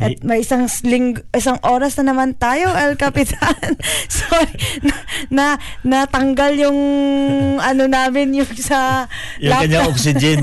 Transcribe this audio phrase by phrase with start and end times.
[0.00, 3.76] At may isang sling, isang oras na naman tayo, El Capitan.
[4.08, 4.96] Sorry, na,
[5.28, 5.46] na
[5.84, 6.78] natanggal yung
[7.60, 9.04] ano namin yung sa
[9.36, 9.92] Yung kanyang laptop.
[9.92, 10.40] oxygen.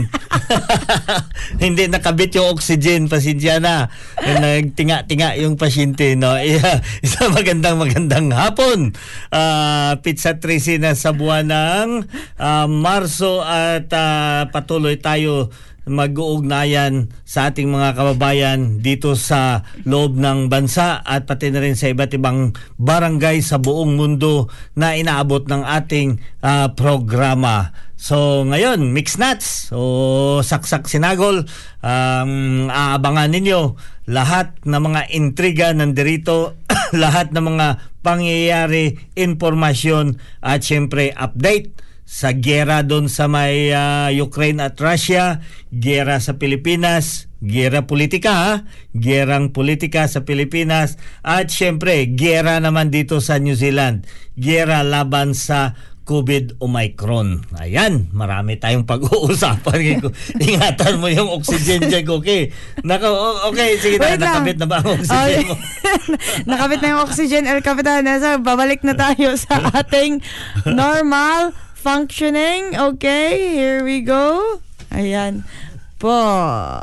[1.64, 3.90] Hindi nakabit yung oxygen, pasensya na.
[4.22, 6.14] Nagtinga-tinga yung pasyente.
[6.14, 6.38] No?
[6.38, 8.94] Iya, isa magandang magandang hapon.
[9.34, 11.90] Ah, Pizza Tracy na sa buwan ng
[12.38, 15.50] ah, Marso at ah, patuloy tayo
[15.88, 21.90] mag-uugnayan sa ating mga kababayan dito sa loob ng bansa at pati na rin sa
[21.90, 27.72] iba't ibang barangay sa buong mundo na inaabot ng ating ah, programa.
[27.98, 31.50] So ngayon, mix nuts o saksak sinagol,
[31.82, 33.74] um, aabangan ninyo
[34.06, 36.54] lahat ng mga intriga nandirito,
[36.94, 37.68] lahat ng mga
[38.06, 45.44] pangyayari, impormasyon at syempre update sa gera doon sa may ah, Ukraine at Russia,
[45.76, 48.54] gera sa Pilipinas, gera politika, ha?
[48.96, 54.08] gerang politika sa Pilipinas at syempre gera naman dito sa New Zealand,
[54.40, 55.76] gera laban sa
[56.08, 57.60] COVID Omicron.
[57.60, 60.08] Ayan, marami tayong pag-uusapan.
[60.40, 62.56] Ingatan mo yung oxygen dyan, okay?
[62.88, 63.12] Naka,
[63.52, 65.56] okay, sige na, nakabit na ba ang oxygen mo?
[66.50, 68.08] Nakabit na yung oxygen, El Capitan.
[68.24, 70.24] So, babalik na tayo sa ating
[70.64, 72.76] normal functioning.
[72.76, 74.62] Okay, here we go.
[74.92, 75.44] Ayan
[76.00, 76.82] po.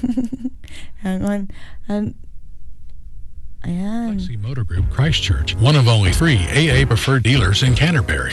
[1.04, 1.50] Hang on.
[1.88, 2.14] An-
[3.64, 4.16] Ayan.
[4.18, 8.32] Lexi Motor Group Christchurch, one of only three AA preferred dealers in Canterbury.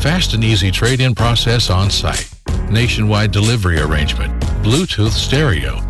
[0.00, 2.26] Fast and easy trade in process on site.
[2.70, 4.32] Nationwide delivery arrangement.
[4.62, 5.89] Bluetooth stereo.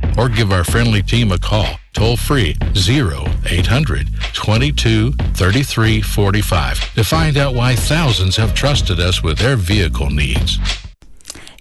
[0.17, 7.37] Or give our friendly team a call, toll free 0800 22 33 45 to find
[7.37, 10.59] out why thousands have trusted us with their vehicle needs.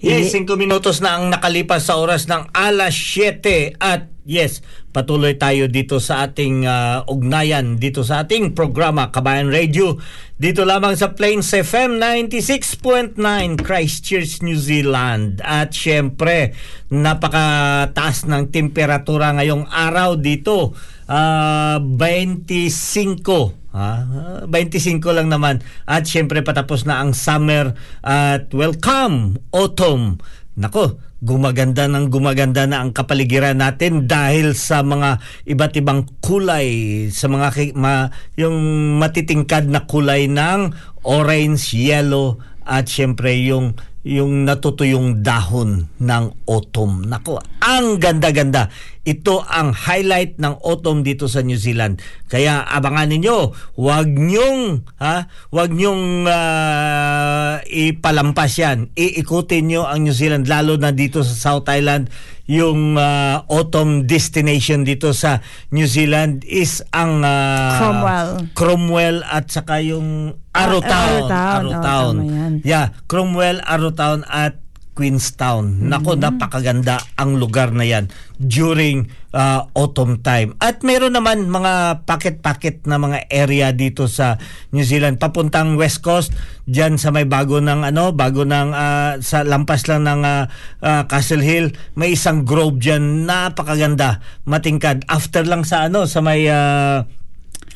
[0.00, 5.70] Yes, 5 minutos na ang nakalipas sa oras ng alas 7 at yes, patuloy tayo
[5.70, 9.98] dito sa ating uh, ugnayan, dito sa ating programa Kabayan Radio.
[10.34, 13.16] Dito lamang sa Plains FM 96.9
[13.62, 15.38] Christchurch, New Zealand.
[15.46, 16.58] At syempre,
[16.90, 20.75] napakataas ng temperatura ngayong araw dito.
[21.10, 25.62] Uh, 25 Ah, 25 lang naman.
[25.86, 30.19] At syempre patapos na ang summer at welcome autumn.
[30.58, 36.69] Nako, gumaganda ng gumaganda na ang kapaligiran natin dahil sa mga iba't ibang kulay
[37.12, 38.08] sa mga ma,
[38.40, 38.56] yung
[38.96, 40.72] matitingkad na kulay ng
[41.05, 47.05] orange, yellow at syempre yung yung natutuyong dahon ng autumn.
[47.05, 48.73] Nako, ang ganda-ganda.
[49.00, 52.00] Ito ang highlight ng autumn dito sa New Zealand.
[52.29, 58.93] Kaya abangan ninyo, huwag nyong ha, huwag nyong uh, ipalampas 'yan.
[58.93, 62.12] Iikutin niyo ang New Zealand lalo na dito sa South Island.
[62.50, 65.38] Yung uh, autumn destination dito sa
[65.70, 68.31] New Zealand is ang uh, Cromwell.
[68.58, 71.31] Cromwell at saka yung Arrowtown.
[71.31, 71.62] Arrowtown.
[71.62, 72.14] Arrowtown.
[72.19, 74.58] Oh, yeah, Cromwell, Arrowtown at
[74.90, 75.88] Queenstown.
[75.88, 76.25] Nako, Mm-hmm.
[76.28, 80.52] napakaganda ang lugar na yan during uh, autumn time.
[80.60, 84.37] At meron naman mga packet-packet na mga area dito sa
[84.76, 86.37] New Zealand papuntang West Coast
[86.69, 90.44] diyan sa may bago ng ano, bago ng uh, sa lampas lang ng uh,
[90.84, 95.08] uh, Castle Hill, may isang grove diyan napakaganda, matingkad.
[95.08, 97.08] After lang sa ano, sa may uh,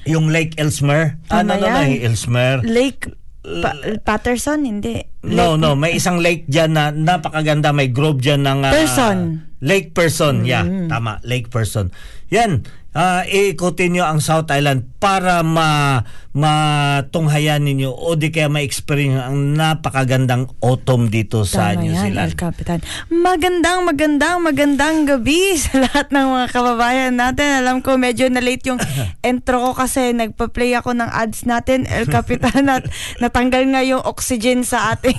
[0.05, 1.17] yung Lake Elsmer.
[1.33, 2.13] Tama ano na yan.
[2.13, 2.61] Elsmer?
[2.69, 4.65] Lake Pa- Patterson?
[4.65, 5.05] Hindi.
[5.21, 9.17] No, no, may isang lake diyan na napakaganda, may grove diyan ng ah, Person.
[9.61, 11.93] Lake Person, yeah, tama, Lake Person.
[12.33, 12.65] Yan,
[12.97, 16.01] ah, iikutin niyo ang South Island para ma
[16.35, 22.27] matunghayan ninyo o di kaya ma-experience ang napakagandang autumn dito sa Tama New yan, Zealand.
[22.27, 22.79] El Capitan.
[23.07, 27.63] Magandang, magandang, magandang gabi sa lahat ng mga kababayan natin.
[27.63, 28.83] Alam ko medyo na late yung
[29.31, 32.83] intro ko kasi nagpa-play ako ng ads natin, El Capitan, at
[33.23, 35.15] natanggal nga yung oxygen sa ating...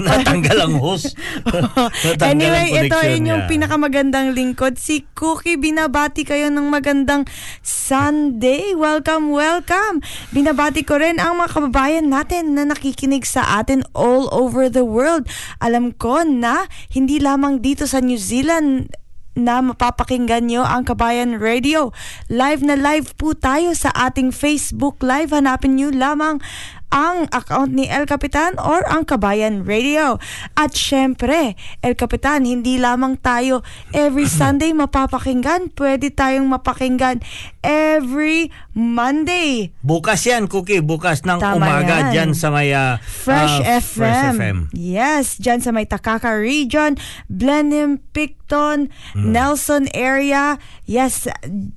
[0.00, 1.20] Natanggal ang host.
[1.44, 3.50] Natanggal anyway, ang ito inyong niya.
[3.52, 4.80] pinakamagandang lingkod.
[4.80, 7.28] Si Cookie, binabati kayo ng magandang
[7.60, 8.72] Sunday.
[8.72, 9.97] Welcome, welcome.
[10.30, 15.26] Binabati ko rin ang mga kababayan natin na nakikinig sa atin all over the world.
[15.62, 18.92] Alam ko na hindi lamang dito sa New Zealand
[19.38, 21.94] na mapapakinggan nyo ang Kabayan Radio.
[22.26, 25.30] Live na live po tayo sa ating Facebook Live.
[25.30, 26.42] Hanapin nyo lamang
[26.88, 30.16] ang account ni El Capitan or ang Kabayan Radio.
[30.56, 31.54] At syempre,
[31.84, 33.60] El Capitan, hindi lamang tayo
[33.92, 35.72] every Sunday mapapakinggan.
[35.76, 37.20] Pwede tayong mapakinggan
[37.60, 39.74] every Monday.
[39.84, 40.80] Bukas yan, Cookie.
[40.80, 42.12] Bukas ng Tama umaga yan.
[42.14, 43.98] dyan sa may ah, Fresh, ah, FM.
[43.98, 44.58] Fresh FM.
[44.72, 46.96] Yes, dyan sa may Takaka region,
[47.28, 48.00] Blenheim,
[48.48, 49.28] Picton, Hmm.
[49.28, 50.56] Nelson area.
[50.84, 51.28] Yes,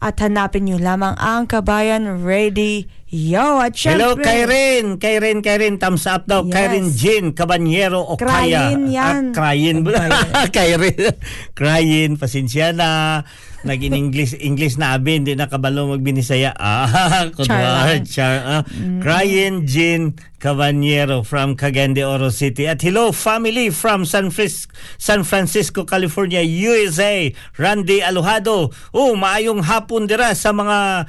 [0.00, 2.88] at hanapin nyo lamang ang Kabayan Radio.
[3.10, 4.86] At Hello, syempre, Kairin.
[5.02, 5.74] Kairin, Kairin.
[5.82, 6.46] Thumbs up daw.
[6.46, 6.54] Yes.
[6.54, 8.70] Kairin Jean Cabanyero o Kaya.
[8.70, 9.34] Krayin yan.
[9.34, 9.76] Ah, Krayin.
[10.54, 11.10] Kairin.
[11.58, 12.10] Krayin.
[12.14, 13.22] Pasensya na.
[13.60, 16.56] Naging English English na abi, hindi na kabalo magbinisaya.
[16.60, 18.08] Ah, lang.
[18.08, 18.40] char.
[18.40, 18.62] Ah.
[19.04, 22.64] Krayin Jean Cabanyero from Cagayan de Oro City.
[22.64, 24.64] At hello, family from San, Fris-
[24.96, 27.28] San Francisco, California, USA.
[27.60, 28.72] Randy Alojado.
[28.96, 31.04] Oh, maayong hapon dira sa mga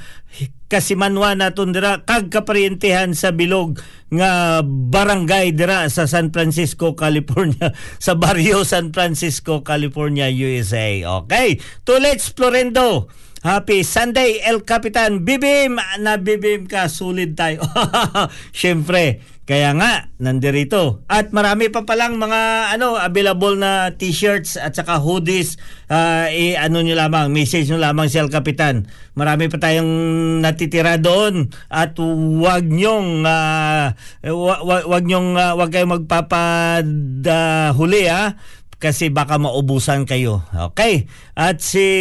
[0.71, 8.15] kasimanwa naton dira kag kaparyentihan sa bilog nga barangay dira sa San Francisco, California sa
[8.15, 11.03] barrio San Francisco, California, USA.
[11.23, 11.59] Okay.
[11.83, 13.11] To let's Florendo.
[13.41, 15.25] Happy Sunday, El Capitan.
[15.25, 15.81] Bibim!
[15.97, 16.85] Na bibim ka.
[16.85, 17.65] Sulit tayo.
[18.53, 19.17] Siyempre.
[19.51, 21.03] Kaya nga, nandirito.
[21.11, 25.59] At marami pa palang mga ano available na t-shirts at saka hoodies.
[25.91, 28.87] Ah, i ano nyo lamang, message nyo lamang si El Capitan.
[29.11, 29.91] Marami pa tayong
[30.39, 31.51] natitira doon.
[31.67, 33.91] At wag nyong, ah,
[34.23, 38.39] wa- wa- wag nyong, ah, wag kayong magpapahuli ha
[38.79, 40.47] kasi baka maubusan kayo.
[40.71, 41.11] Okay?
[41.35, 41.91] At si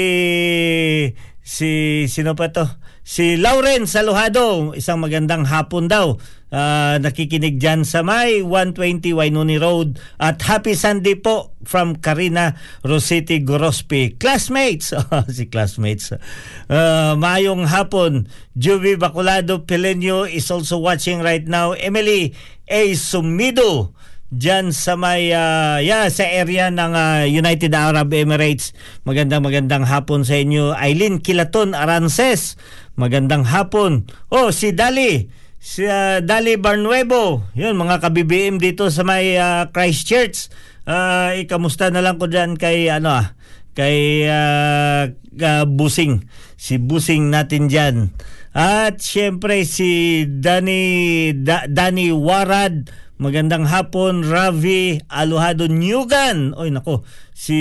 [1.42, 1.70] si
[2.06, 2.62] sino pa to?
[3.02, 6.14] Si Lauren Salujado, isang magandang hapon daw.
[6.50, 13.38] Ah, nakikinig dyan sa may 120 Wainuni Road at happy Sunday po from Karina Rositi
[13.46, 14.18] Gorospi.
[14.18, 14.90] Classmates!
[15.36, 16.10] si classmates.
[16.66, 18.26] Ah, maayong hapon.
[18.58, 21.70] Juby Bacolado Pelenyo is also watching right now.
[21.78, 22.34] Emily
[22.66, 22.98] A.
[22.98, 23.94] Sumido
[24.30, 28.70] Diyan sa may ah, yeah, sa area ng ah, United Arab Emirates.
[29.02, 30.70] Magandang magandang hapon sa inyo.
[30.70, 32.54] Eileen Kilaton Arances.
[32.94, 34.06] Magandang hapon.
[34.30, 35.26] Oh, si Dali.
[35.60, 37.44] Si ah, Dali Barnuevo.
[37.52, 40.48] Yun, mga ka-BBM dito sa may ah, Christchurch.
[40.88, 43.36] Ah, ikamusta na lang ko diyan kay ano ah,
[43.76, 46.24] kay ah, ah, Busing.
[46.56, 48.08] Si Busing natin diyan.
[48.56, 52.90] At syempre si Dani Da, Dani Warad
[53.20, 56.56] Magandang hapon, Ravi Aluhado Nyugan.
[56.56, 57.04] Oy, nako.
[57.36, 57.52] Si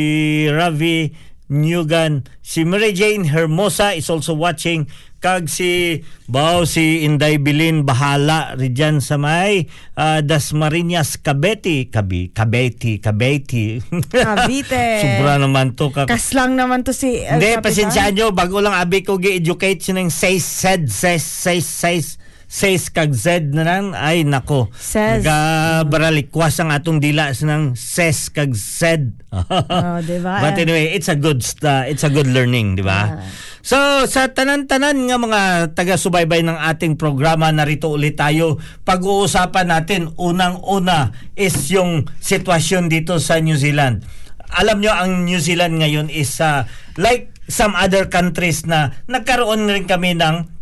[0.48, 1.12] Ravi
[1.50, 2.30] Nyugan.
[2.46, 4.86] Si Mary Jane Hermosa is also watching.
[5.20, 6.00] Kag si
[6.32, 9.68] Bao si Inday Bilin Bahala riyan sa may
[10.00, 11.92] ah, Dasmariñas Cabeti.
[11.92, 13.84] Kabi, Cabeti, Cabeti.
[14.08, 14.86] Cavite.
[15.04, 15.92] Sobra naman to.
[15.92, 17.66] Kak- Kaslang naman to si El hindi, Capitan.
[17.66, 18.28] pasensyaan nyo.
[18.32, 22.19] Bago lang abi ko gi-educate siya ng 6, said, 6, 6, 6,
[22.50, 23.94] 6 kag Z na lang.
[23.94, 24.74] Ay, nako.
[24.74, 25.22] Says.
[25.22, 29.06] Nagabaralikwas ang atong dila sa ng ses kag Z.
[29.30, 30.42] Oh, diba?
[30.42, 33.22] But anyway, it's a good st- it's a good learning, di ba?
[33.62, 33.78] So,
[34.10, 35.42] sa tanan-tanan nga mga
[35.78, 38.58] taga-subaybay ng ating programa, narito ulit tayo.
[38.82, 44.02] Pag-uusapan natin, unang-una is yung sitwasyon dito sa New Zealand.
[44.50, 46.66] Alam nyo, ang New Zealand ngayon is uh,
[46.98, 50.59] like some other countries na nagkaroon rin kami ng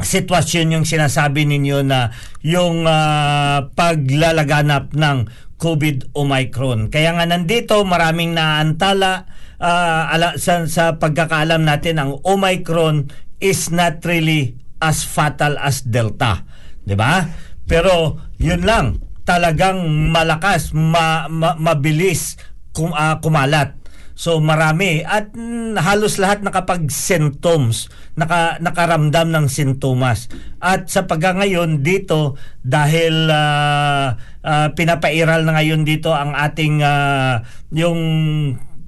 [0.00, 2.10] sitwasyon yung sinasabi ninyo na
[2.42, 5.18] yung ah, paglalaganap ng
[5.58, 6.90] COVID Omicron.
[6.90, 9.30] Kaya nga nandito maraming naantala
[9.62, 16.42] ah, ala, sa, sa pagkakaalam natin ang Omicron is not really as fatal as Delta.
[16.82, 17.24] 'Di ba?
[17.64, 22.36] Pero yun lang, talagang malakas, ma, ma- mabilis
[22.76, 23.72] kum, ah, kumalat.
[24.14, 30.30] So marami at mm, halos lahat nakapag symptoms, naka, nakaramdam ng sintomas.
[30.62, 34.14] At sa paggangayon dito dahil ah,
[34.46, 37.42] ah, pinapairal na ngayon dito ang ating ah,
[37.74, 37.98] yung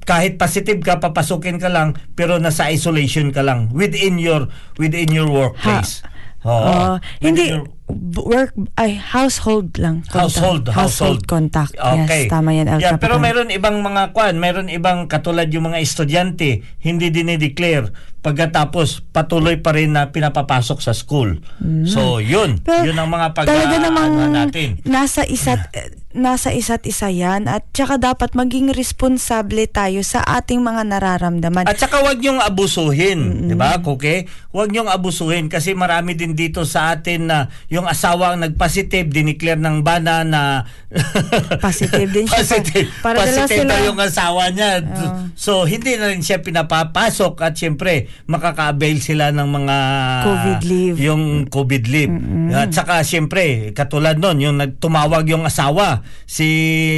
[0.07, 4.47] kahit positive ka papasukin ka lang pero nasa isolation ka lang within your
[4.79, 6.07] within your workplace.
[6.47, 6.55] Oo.
[6.55, 7.76] Oh, Within hindi your-
[8.19, 10.03] work ay household lang.
[10.11, 10.19] contact.
[10.19, 11.23] Household, household.
[11.31, 11.75] contact.
[11.79, 12.27] Okay.
[12.27, 12.67] Yes, tama yan.
[12.67, 17.95] El Yeah, pero meron ibang mga kwan, meron ibang katulad yung mga estudyante, hindi dinideclare
[18.27, 21.39] pagkatapos patuloy pa rin na pinapapasok sa school.
[21.87, 22.59] So, yun.
[22.59, 22.67] Mm.
[22.67, 24.83] Pero yun ang mga pag talaga namang ano natin.
[24.83, 25.71] nasa isa't
[26.17, 31.71] nasa isa't isa yan at tsaka dapat maging responsable tayo sa ating mga nararamdaman.
[31.71, 33.79] At saka wag niyong abusuhin, 'di ba?
[33.79, 34.27] Okay?
[34.51, 37.39] Wag niyong abusuhin kasi marami din dito sa atin na
[37.77, 40.65] yung asawa ang nagpositive, dineclare ng bana na
[41.61, 42.41] Positive din siya.
[42.41, 44.81] positive, Para positive sila- daw yung asawa niya.
[44.81, 45.29] Oo.
[45.37, 49.77] So, hindi na rin siya pinapapasok at syempre, makaka-avail sila ng mga
[50.23, 50.97] COVID leave.
[50.97, 52.13] Yung COVID leave.
[52.51, 56.49] At saka, syempre, katulad nun, yung nagtumawag yung asawa, si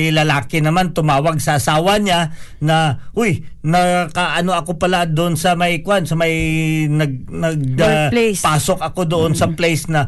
[0.09, 2.31] lalaki naman tumawag sa asawa niya
[2.61, 6.31] na, uy, nakaano ako pala doon sa may kwan, sa may
[6.87, 8.41] nag, nag Workplace.
[8.41, 10.07] pasok ako doon sa place na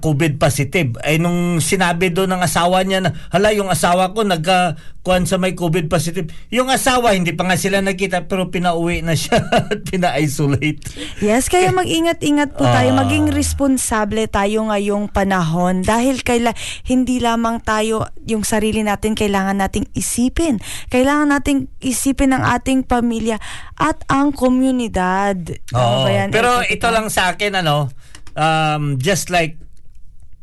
[0.00, 0.96] naka-COVID positive.
[1.04, 5.36] Ay nung sinabi doon ng asawa niya na, hala yung asawa ko nagka kuan sa
[5.36, 6.28] may COVID positive.
[6.52, 9.40] Yung asawa hindi pa nga sila nakita pero pinauwi na siya
[9.72, 10.80] at pina-isolate.
[11.20, 12.98] Yes, kaya mag-ingat-ingat po tayo, Ah.
[13.04, 16.52] maging responsable tayo ngayong panahon dahil kaila,
[16.84, 20.60] hindi lamang tayo yung sarili natin kailangan nating isipin.
[20.88, 23.40] Kailangan nating isipin ang ating pamilya
[23.76, 25.36] at ang komunidad.
[25.72, 26.04] Oo.
[26.04, 27.88] ba yan, Pero ito lang sa akin ano,
[28.36, 29.56] um, just like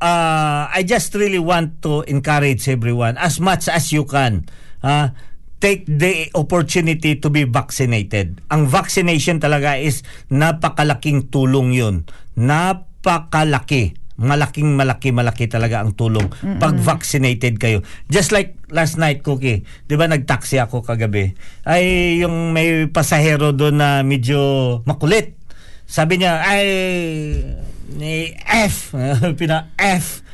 [0.02, 4.46] uh, I just really want to encourage everyone as much as you can.
[4.82, 5.14] Uh,
[5.58, 8.42] take the opportunity to be vaccinated.
[8.54, 12.06] Ang vaccination talaga is napakalaking tulong yun.
[12.38, 13.98] Napakalaki.
[14.18, 16.26] Malaking malaki malaki talaga ang tulong
[16.58, 17.86] pag vaccinated kayo.
[18.10, 21.38] Just like last night Cookie, 'di ba nagtaxi ako kagabi.
[21.62, 25.38] Ay yung may pasahero doon na medyo makulit.
[25.86, 26.66] Sabi niya, ay
[27.96, 28.92] ni F,
[29.40, 30.26] pina F.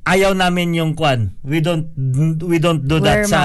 [0.00, 1.36] Ayaw namin yung kwan.
[1.44, 1.92] We don't
[2.40, 3.40] we don't do Wear that sa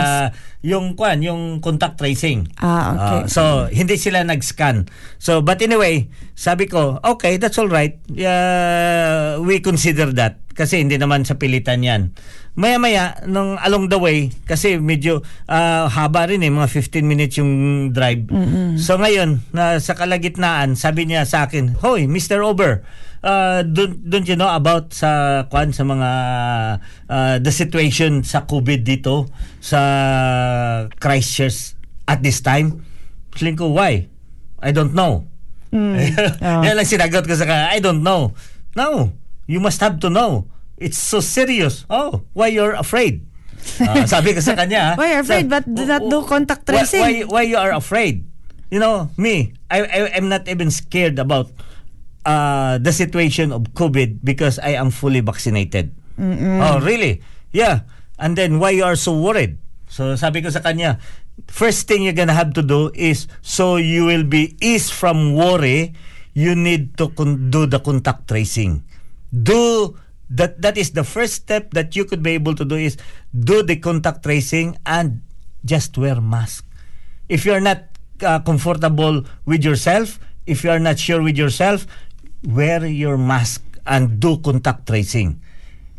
[0.63, 2.47] yung kwan, yung contact tracing.
[2.57, 3.21] Ah, okay.
[3.21, 4.88] Ah, so hindi sila nag-scan.
[5.19, 8.00] So but anyway, sabi ko, okay, that's all right.
[8.07, 12.15] Yeah, we consider that kasi hindi naman sa pilitan 'yan.
[12.55, 15.21] Maya-maya nung along the way kasi medyo
[15.51, 17.51] ah, haba rin eh, mga 15 minutes yung
[17.91, 18.31] drive.
[18.79, 22.39] So ngayon, na sa kalagitnaan, sabi niya sa akin, "Hoy, Mr.
[22.47, 22.88] Ober,
[23.25, 26.10] uh, don't, don't you know about sa kwan sa mga
[27.10, 29.25] uh, the situation sa COVID dito
[29.60, 29.82] sa
[31.01, 31.74] Christchurch
[32.05, 32.86] at this time?
[33.36, 34.08] Saling ko, why?
[34.62, 35.27] I don't know.
[35.75, 38.32] Yan lang sinagot ko sa kanya, I don't know.
[38.77, 39.12] No,
[39.50, 40.48] you must have to know.
[40.79, 41.84] It's so serious.
[41.91, 43.27] Oh, why you're afraid?
[43.84, 44.96] Ah, sabi ko sa kanya.
[44.96, 47.01] Why you're afraid, but do not do contact Why- tracing?
[47.01, 48.24] Why, why, you are afraid?
[48.72, 51.51] You know, me, I, I am not even scared about
[52.25, 55.94] uh, the situation of COVID because I am fully vaccinated.
[56.19, 57.21] Oh, really?
[57.54, 57.86] Yeah.
[58.19, 59.58] And then why you are so worried?
[59.88, 60.99] So sabi ko sa kanya,
[61.47, 65.93] first thing you're gonna have to do is so you will be eased from worry,
[66.34, 68.84] you need to con- do the contact tracing.
[69.32, 69.95] Do
[70.32, 72.97] that that is the first step that you could be able to do is
[73.30, 75.21] do the contact tracing and
[75.63, 76.65] just wear mask.
[77.30, 77.86] If you're not
[78.23, 81.86] uh, comfortable with yourself, if you are not sure with yourself,
[82.45, 85.38] wear your mask and do contact tracing.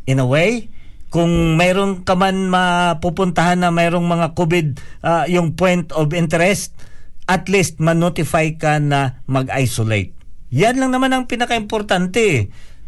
[0.07, 0.71] In a way,
[1.11, 4.67] kung mayroon ka man mapupuntahan na mayroong mga COVID
[5.03, 6.75] uh, yung point of interest,
[7.27, 10.15] at least ma-notify ka na mag-isolate.
[10.55, 12.47] Yan lang naman ang pinaka-importante.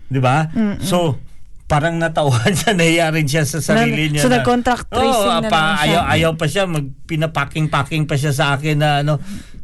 [0.09, 0.47] Di ba?
[0.79, 1.19] So,
[1.67, 4.23] parang natauhan siya, nahiya rin siya sa sarili niya.
[4.25, 5.83] so, na- nag-contact tracing Oo, na pa, naman siya.
[5.85, 9.19] ayaw, ayaw pa siya, magpinapaking-paking pa siya sa akin na ano.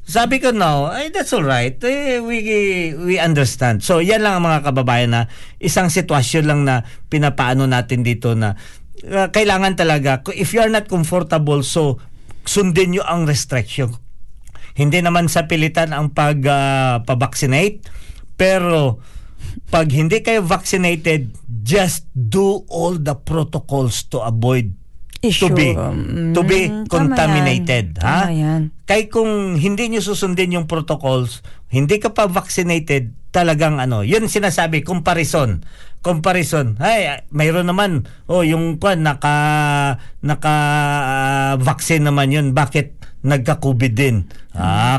[0.04, 1.80] Sabi ko, no, ay, that's all right.
[1.80, 2.44] Eh, we,
[2.92, 3.80] we understand.
[3.80, 5.22] So, yan lang ang mga kababayan na
[5.56, 8.52] isang sitwasyon lang na pinapaano natin dito na
[9.08, 11.96] uh, kailangan talaga, if you are not comfortable, so
[12.44, 13.96] sundin nyo ang restriction.
[14.76, 17.80] Hindi naman sa pilitan ang pag ah, pa-vaccinate,
[18.36, 19.00] pero
[19.72, 21.32] pag hindi kayo vaccinated,
[21.64, 24.74] just do all the protocols to avoid
[25.24, 25.56] to Issue.
[25.56, 25.68] be
[26.32, 28.04] to be Mm, tama contaminated, yan.
[28.04, 28.18] ha?
[28.28, 28.62] Tama yan.
[28.84, 31.40] Kaya kung hindi nyo susundin yung protocols,
[31.72, 35.64] hindi ka pa vaccinated, talagang ano, yun sinasabi, comparison.
[36.04, 36.76] Comparison.
[36.78, 39.34] Ay, mayroon naman, oh, yung kwan, naka,
[40.20, 42.52] naka ah, vaccine naman yun.
[42.52, 44.28] Bakit nagka-COVID din?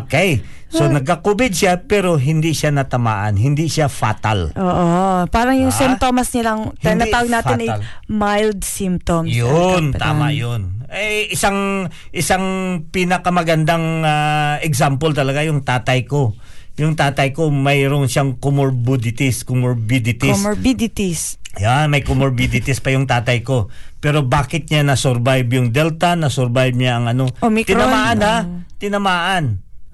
[0.03, 0.41] Okay.
[0.67, 3.39] So, nagka-COVID siya, pero hindi siya natamaan.
[3.39, 4.51] Hindi siya fatal.
[4.51, 5.23] Oo.
[5.31, 5.79] Parang yung Ah?
[5.79, 7.81] symptoms nilang, Hindi natawag natin ay fatal.
[8.11, 9.31] mild symptoms.
[9.31, 10.83] Yun, tama yun.
[10.91, 12.43] Eh, isang, isang
[12.91, 16.35] pinakamagandang ah, example talaga yung tatay ko.
[16.75, 20.35] Yung tatay ko, mayroon siyang comorbidities, comorbidities.
[20.35, 21.39] Comorbidities.
[21.55, 23.71] Yan, may comorbidities pa yung tatay ko.
[23.97, 27.31] Pero bakit niya na-survive yung Delta, na-survive niya ang ano?
[27.39, 27.71] Omicron.
[27.71, 28.37] Tinamaan ha?
[28.75, 29.45] Tinamaan.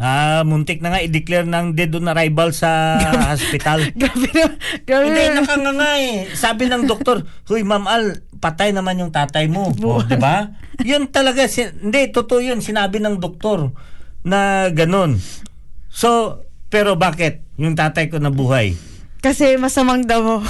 [0.02, 2.97] Ah, muntik na nga i-declare ng dead on arrival sa
[3.30, 3.86] hospital.
[4.02, 4.45] Grabe na.
[4.82, 5.45] Grabe Hindi, na.
[5.45, 6.26] nakanganga eh.
[6.34, 9.69] Sabi ng doktor, Huy, Ma'am Al, patay naman yung tatay mo.
[9.69, 10.50] O, di ba?
[10.82, 12.65] Yun talaga, si- hindi, totoo yun.
[12.65, 13.69] Sinabi ng doktor
[14.26, 15.21] na ganun.
[15.93, 16.41] So,
[16.74, 17.45] pero bakit?
[17.62, 18.74] Yung tatay ko nabuhay.
[19.21, 20.41] Kasi masamang damo.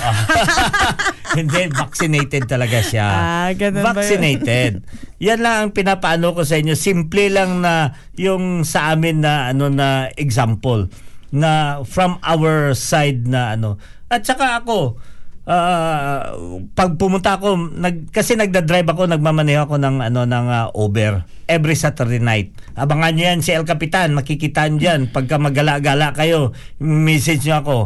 [1.38, 3.08] Hindi, vaccinated talaga siya.
[3.08, 4.00] Ah, ganun ba yun?
[4.00, 4.74] vaccinated.
[5.20, 6.72] Yan lang ang pinapaano ko sa inyo.
[6.80, 10.88] Simple lang na yung sa amin na ano na example
[11.36, 13.76] na from our side na ano.
[14.08, 15.00] At saka ako,
[15.48, 16.32] ah,
[16.76, 21.76] pag pumunta ako, nag, kasi nagda-drive ako, nagmamaneho ako ng ano ng ah, Uber every
[21.76, 22.56] Saturday night.
[22.80, 27.78] Abangan niyo yan si El Capitan, makikita yan pagka magala-gala kayo, message niyo ako.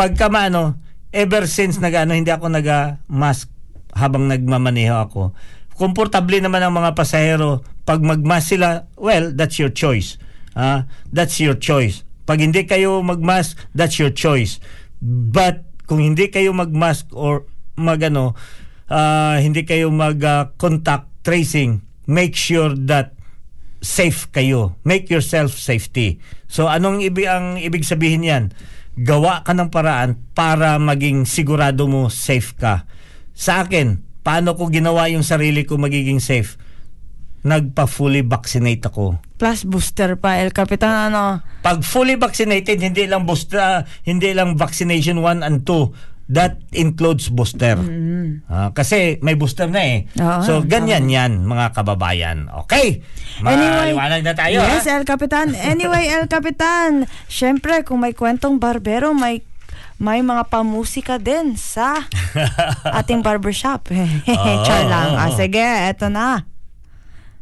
[0.00, 0.80] Pagka maano,
[1.12, 3.52] ever since nag ano, hindi ako naga-mask
[3.92, 5.36] habang nagmamaneho ako.
[5.76, 7.60] Komportable naman ang mga pasahero.
[7.84, 10.16] Pag magmask sila, well, that's your choice.
[10.56, 12.00] Ah, that's your choice.
[12.24, 14.56] Pag hindi kayo magmask, that's your choice.
[15.04, 17.44] But kung hindi kayo magmask or
[17.76, 18.40] magano,
[18.88, 23.12] ah, hindi kayo mag ah, contact tracing, make sure that
[23.84, 24.80] safe kayo.
[24.80, 26.24] Make yourself safety.
[26.48, 28.44] So anong ibig ang ibig sabihin niyan?
[28.98, 32.88] Gawa ka ng paraan para maging sigurado mo safe ka.
[33.30, 36.58] Sa akin, paano ko ginawa yung sarili ko magiging safe?
[37.40, 39.16] Nagpa fully vaccinate ako.
[39.40, 41.40] Plus booster pa, El Capitan, ano?
[41.64, 46.09] Pag fully vaccinated, hindi lang booster, hindi lang vaccination 1 and 2.
[46.30, 47.74] That includes booster.
[48.46, 50.06] Ah, kasi may booster na eh.
[50.14, 50.22] Mm-hmm.
[50.22, 52.46] Oo, so ganyan yan mga kababayan.
[52.66, 53.02] Okay.
[53.42, 54.62] Maliwanag na tayo.
[54.62, 55.02] Yes, ha?
[55.02, 55.58] El Capitan.
[55.58, 59.42] Anyway, El Capitan, syempre, kung may kwentong barbero, may
[60.00, 62.06] may mga pamusika din sa
[63.02, 63.90] ating barbershop.
[64.66, 65.18] Char lang.
[65.18, 66.46] Ah, sige, eto na.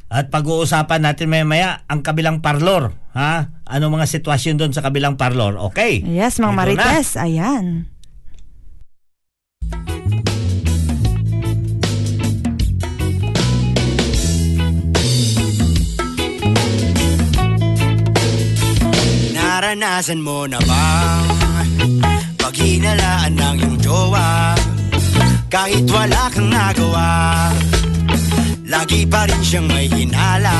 [0.08, 2.96] At pag-uusapan natin maya ang kabilang parlor.
[3.12, 3.52] Ha?
[3.68, 5.60] Ano mga sitwasyon doon sa kabilang parlor?
[5.68, 6.00] Okay.
[6.00, 6.56] Yes, mga Dito na.
[6.56, 7.20] marites.
[7.20, 7.92] Ayan.
[19.58, 21.26] Naranasan mo na bang
[22.38, 24.54] Paghinalaan ng iyong jowa
[25.50, 27.10] Kahit wala kang nagawa
[28.70, 30.54] Lagi pa rin siyang may hinala.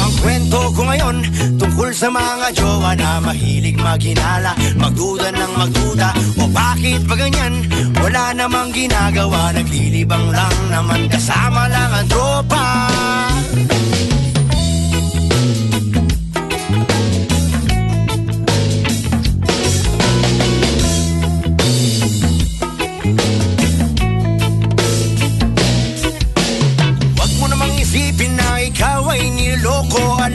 [0.00, 1.16] Ang kwento ko ngayon
[1.60, 6.16] Tungkol sa mga jowa na mahilig maghinala Magduda ng magduda.
[6.40, 7.68] O bakit ba ganyan?
[8.00, 12.88] Wala namang ginagawa Naglilibang lang naman Kasama lang ang tropa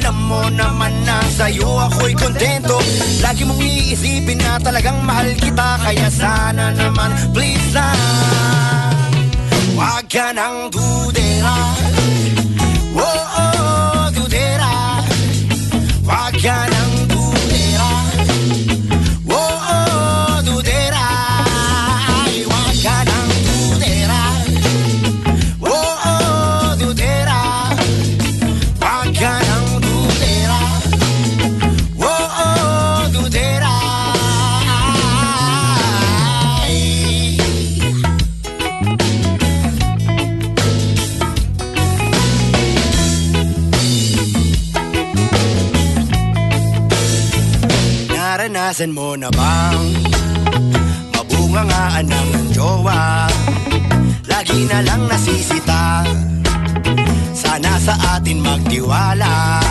[0.03, 2.75] Alam mo naman na sa'yo ako'y kontento.
[3.23, 8.99] Lagi mong iisipin na talagang mahal kita Kaya sana naman please lang
[9.71, 11.55] Huwag ka nang dudera.
[12.99, 14.99] Oh, oh, dudera.
[16.03, 16.82] Huwag ka nang
[48.73, 49.85] Naranasan mo na bang
[51.13, 53.29] Mabungangaan ng jowa
[54.25, 56.01] Lagi na lang nasisita
[57.37, 59.61] Sana sa atin magtiwala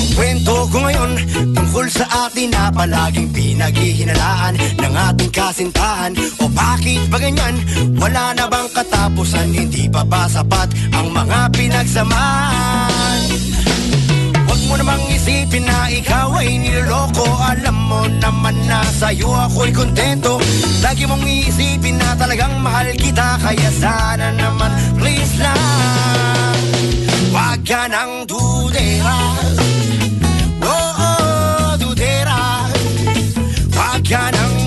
[0.00, 1.12] Ang kwento ko ngayon
[1.52, 7.60] Tungkol sa atin na palaging pinaghihinalaan Ng ating kasintahan O bakit ba ganyan?
[8.00, 9.52] Wala na bang katapusan?
[9.52, 13.47] Hindi pa ba sapat ang mga pinagsamahan?
[14.68, 17.24] Mo namang isipin na ikaw ay niloloko.
[17.24, 20.36] Alam mo naman na sa'yo ako'y kontento.
[20.84, 26.58] Lagi mong iisipin na talagang mahal kita Kaya sana naman please lang
[27.28, 29.18] Huwag ka nang dudera.
[30.64, 32.66] Oh, oh, dudera.
[33.68, 34.57] Huwag ka nang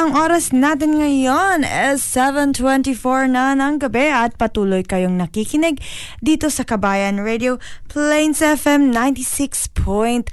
[0.00, 5.76] ang oras natin ngayon is 7.24 na ng gabi at patuloy kayong nakikinig
[6.24, 10.32] dito sa Kabayan Radio Plains FM 96.9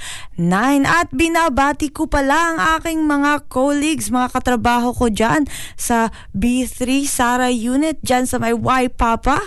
[0.87, 5.43] at binabati ko pala ang aking mga colleagues, mga katrabaho ko dyan
[5.75, 9.41] sa B3 Sara Unit dyan sa may Y Papa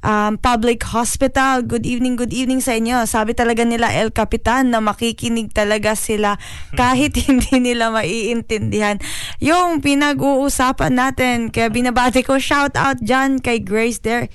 [0.00, 1.66] um, Public Hospital.
[1.66, 3.04] Good evening, good evening sa inyo.
[3.04, 6.40] Sabi talaga nila El Capitan na makikinig talaga sila
[6.72, 8.96] kahit hindi nila maiintindihan
[9.42, 11.50] yung yung pinag-uusapan natin.
[11.50, 14.30] Kaya binabati ko shout out dyan kay Grace Derek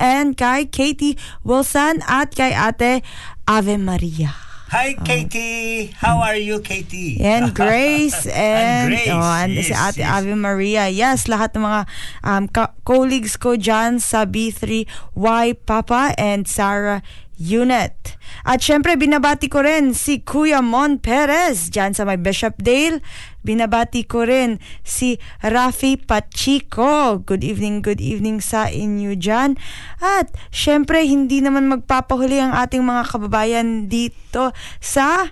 [0.00, 3.04] and kay Katie Wilson at kay ate
[3.44, 4.32] Ave Maria.
[4.72, 5.92] Hi, Katie!
[6.00, 7.20] How are you, Katie?
[7.20, 10.08] And Grace and, And Grace, oh, and si yes, Ate yes.
[10.08, 10.88] Ave Maria.
[10.88, 11.80] Yes, lahat ng mga
[12.24, 17.04] um, ka- colleagues ko dyan sa B3Y Papa and Sarah
[17.38, 18.18] Unit.
[18.42, 22.98] At syempre, binabati ko rin si Kuya Mon Perez dyan sa may Bishop Dale.
[23.46, 27.22] Binabati ko rin si Rafi Pachico.
[27.22, 29.54] Good evening, good evening sa inyo dyan.
[30.02, 34.50] At syempre, hindi naman magpapahuli ang ating mga kababayan dito
[34.82, 35.30] sa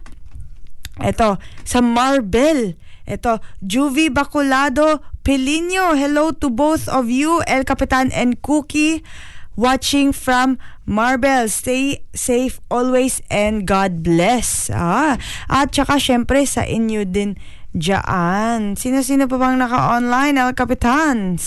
[1.00, 2.76] Eto, sa Marbel.
[3.08, 5.96] Eto, Juvie Bacolado Pelino.
[5.96, 9.02] Hello to both of you, El Capitan and Cookie.
[9.58, 11.50] Watching from Marbel.
[11.50, 14.70] Stay safe always and God bless.
[14.72, 17.36] Ah, at saka syempre sa inyo din
[17.74, 18.74] dyan.
[18.78, 21.38] Sino-sino pa bang naka-online, El Capitan?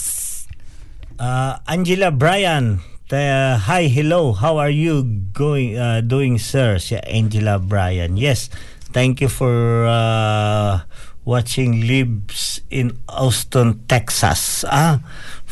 [1.19, 2.79] Uh, Angela Bryan.
[3.13, 4.33] Uh, hi, hello.
[4.33, 5.05] How are you
[5.37, 6.81] going uh, doing, sir?
[6.81, 8.17] Si Angela Bryan.
[8.17, 8.49] Yes.
[8.89, 10.85] Thank you for uh,
[11.25, 14.65] watching Libs in Austin, Texas.
[14.65, 15.01] Ah,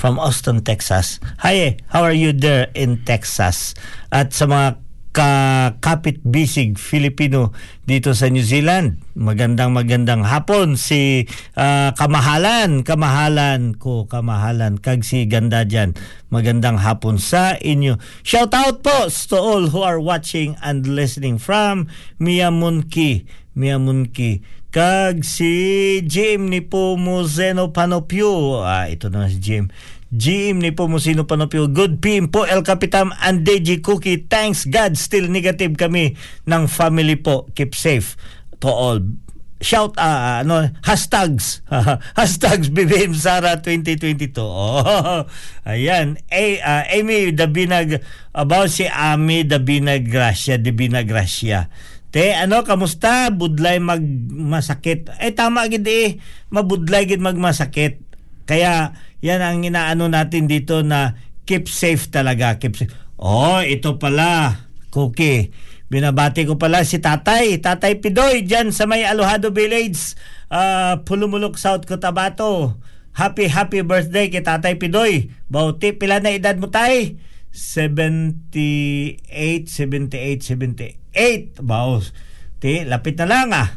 [0.01, 1.21] from Austin, Texas.
[1.45, 3.77] Hi, how are you there in Texas?
[4.09, 5.31] At sa mga ka
[5.83, 7.51] kapit bisig Filipino
[7.83, 9.03] dito sa New Zealand.
[9.13, 15.93] Magandang magandang hapon si ah, Kamahalan, Kamahalan ko, Kamahalan kag si ganda diyan.
[16.31, 17.99] Magandang hapon sa inyo.
[18.23, 21.91] Shout out po to all who are watching and listening from
[23.55, 24.59] Miyamunki, Miyamunki.
[24.71, 28.63] Kag si Jim ni Pomozeno Panopio.
[28.63, 29.67] Ah, ito na si Jim.
[30.15, 31.67] Jim ni Pomosino Panopio.
[31.67, 34.23] Good PM po El Capitam and DJ Cookie.
[34.31, 34.95] Thanks God.
[34.95, 36.15] Still negative kami
[36.47, 37.51] ng family po.
[37.51, 38.15] Keep safe
[38.63, 39.03] to all.
[39.61, 41.61] Shout uh, ano hashtags
[42.17, 45.21] hashtags BBM Sara 2022 oh
[45.69, 48.01] ayan A, uh, Amy Dabinag
[48.33, 51.69] about si Ami Dabinag Gracia Dabinag Gracia
[52.11, 53.31] Te, ano, kamusta?
[53.31, 55.07] Budlay mag masakit.
[55.23, 56.19] Eh, tama gid eh.
[56.51, 58.03] Mabudlay gid magmasakit.
[58.43, 61.15] Kaya, yan ang inaano natin dito na
[61.47, 62.59] keep safe talaga.
[62.59, 62.91] Keep safe.
[63.15, 64.59] Oh, ito pala.
[64.91, 65.55] Cookie.
[65.87, 67.63] Binabati ko pala si Tatay.
[67.63, 70.19] Tatay Pidoy dyan sa may Alojado Village.
[70.51, 72.75] Uh, Pulumulok, South Cotabato.
[73.15, 75.31] Happy, happy birthday kay Tatay Pidoy.
[75.47, 77.15] Bauti, pila na edad mo tay?
[77.51, 81.59] 78, 78, 78.
[81.59, 82.15] Baos.
[82.61, 83.73] Ti, lapit na lang ah.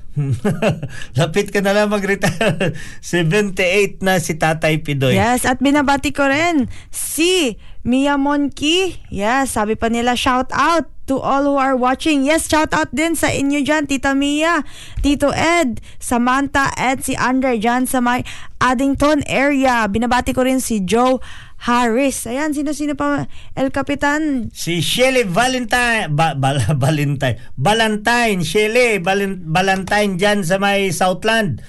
[1.19, 2.77] lapit ka na lang mag-retire.
[3.01, 5.17] 78 na si Tatay Pidoy.
[5.17, 9.01] Yes, at binabati ko rin si Mia Monki.
[9.09, 12.29] Yes, sabi pa nila shout out to all who are watching.
[12.29, 14.61] Yes, shout out din sa inyo dyan, Tita Mia,
[15.01, 18.21] Tito Ed, Samantha, Ed, si Andre dyan sa may
[18.61, 19.89] Addington area.
[19.89, 21.25] Binabati ko rin si Joe
[21.65, 22.29] Harris.
[22.29, 23.25] Ayan, sino-sino pa?
[23.57, 24.53] El Capitan.
[24.53, 31.65] Si Shelly Valentine, ba, ba, Valentine, Valentine, Shelly Valen, Valentine dyan sa may Southland.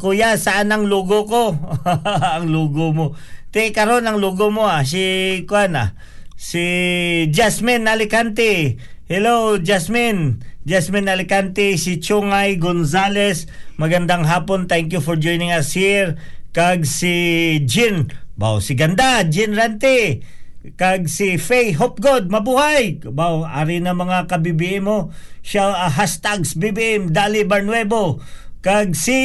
[0.00, 1.52] Kuya, saan ang logo ko?
[2.40, 3.06] ang logo mo.
[3.52, 5.92] Te, karon ang logo mo ah, si, kuan ah,
[6.40, 8.80] si Jasmine Alicante.
[9.04, 10.40] Hello, Jasmine.
[10.64, 13.44] Jasmine Alicante, si Chungay Gonzales.
[13.76, 14.64] Magandang hapon.
[14.64, 16.16] Thank you for joining us here.
[16.56, 18.23] Kag si Jin.
[18.34, 20.26] Bao, si Ganda, Jin Rante.
[20.74, 22.98] Kag si Faye Hopgod, mabuhay.
[23.06, 24.98] Bao, ari na mga ka-BBM mo.
[25.44, 28.18] Siya, ah, hashtags BBM, Dali Barnuevo.
[28.64, 29.20] Kag si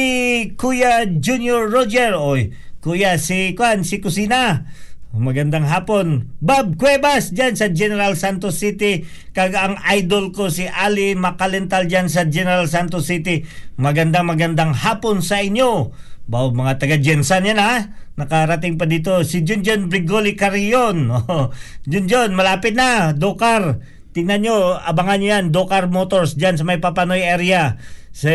[0.54, 2.14] Kuya Junior Roger.
[2.14, 4.68] Oy, Kuya, si Kwan, si Kusina.
[5.10, 6.30] Magandang hapon.
[6.38, 9.02] Bob Cuevas dyan sa General Santos City.
[9.34, 13.42] Kag ang idol ko si Ali Makalental dyan sa General Santos City.
[13.74, 15.90] Magandang magandang hapon sa inyo.
[16.30, 17.90] Bao mga taga Jensan yan ha.
[18.18, 21.10] Nakarating pa dito si Junjun Brigoli Carrion.
[21.30, 21.54] Oh,
[21.86, 23.14] Junjun, malapit na.
[23.14, 23.82] Dokar.
[24.10, 25.44] Tingnan nyo, abangan nyo yan.
[25.54, 27.78] Dokar Motors dyan sa may Papanoy area.
[28.10, 28.30] Sa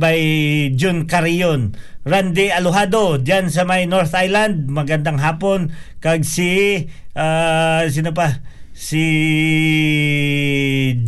[0.00, 0.20] by
[0.72, 1.76] Jun Carrion.
[2.08, 4.72] Randy Alojado dyan sa may North Island.
[4.72, 5.76] Magandang hapon.
[6.00, 8.40] Kag si, ah, sino pa?
[8.78, 9.02] Si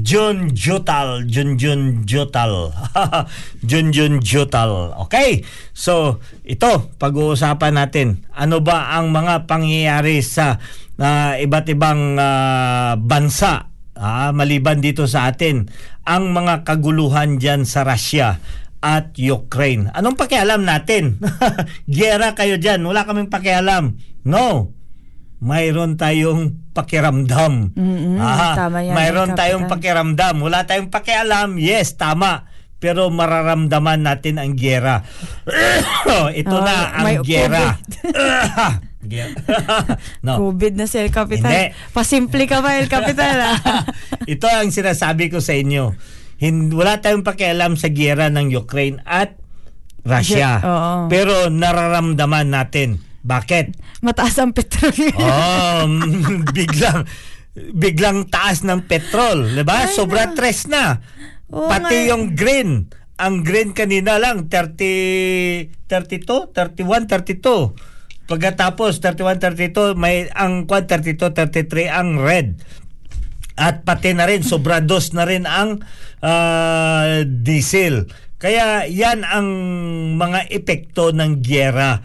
[0.03, 1.23] Jun Jotal.
[1.31, 2.75] Jun Jun Jotal.
[3.71, 4.99] Jun Jun Jotal.
[5.07, 5.47] Okay.
[5.71, 8.27] So, ito, pag-uusapan natin.
[8.35, 10.59] Ano ba ang mga pangyayari sa
[10.99, 15.71] ah, iba't ibang ah, bansa ah, maliban dito sa atin?
[16.11, 18.43] Ang mga kaguluhan dyan sa Russia
[18.83, 19.95] at Ukraine.
[19.95, 21.23] Anong pakialam natin?
[21.87, 22.83] Gera kayo dyan.
[22.83, 23.95] Wala kaming pakialam.
[24.27, 24.80] No
[25.41, 27.73] mayroon tayong pakiramdam.
[27.73, 29.41] Mm-mm, Ah, tama yan, mayroon Kapitan.
[29.41, 30.35] tayong pakiramdam.
[30.39, 31.57] Wala tayong pakialam.
[31.57, 32.47] Yes, tama.
[32.77, 35.05] pero mararamdaman natin ang gera.
[36.33, 37.77] Ito Oh, na ang may gera.
[39.03, 39.37] Ge-
[40.25, 40.41] no.
[40.49, 41.45] COVID na si El Capitan.
[41.45, 41.77] Hindi.
[41.93, 43.37] Pasimple ka ba, El Capitan?
[43.37, 43.85] ah?
[44.25, 45.93] Ito ang sinasabi ko sa inyo.
[46.37, 49.37] Hin- wala tayong pakialam sa gera ng Ukraine at
[50.01, 50.61] Russia.
[50.61, 50.93] Oo.
[51.09, 52.97] Pero nararamdaman natin.
[53.21, 54.01] Bakit?
[54.01, 55.13] Mataas ang petrolyo.
[55.17, 55.85] Oh,
[56.57, 57.05] biglang
[57.55, 59.91] biglang taas ng petrol, 'di ba?
[59.91, 61.03] Sobra tres na.
[61.51, 62.09] Oo Pati nga.
[62.15, 62.87] yung green,
[63.19, 67.75] ang green kanina lang 30 32, 31, 32.
[68.31, 72.63] Pagkatapos 31, 32 may ang kwan 32, 33 ang red.
[73.61, 75.83] At pati na rin, sobra dos na rin ang
[76.23, 78.09] ah, diesel.
[78.41, 79.49] Kaya yan ang
[80.17, 82.01] mga epekto ng gyera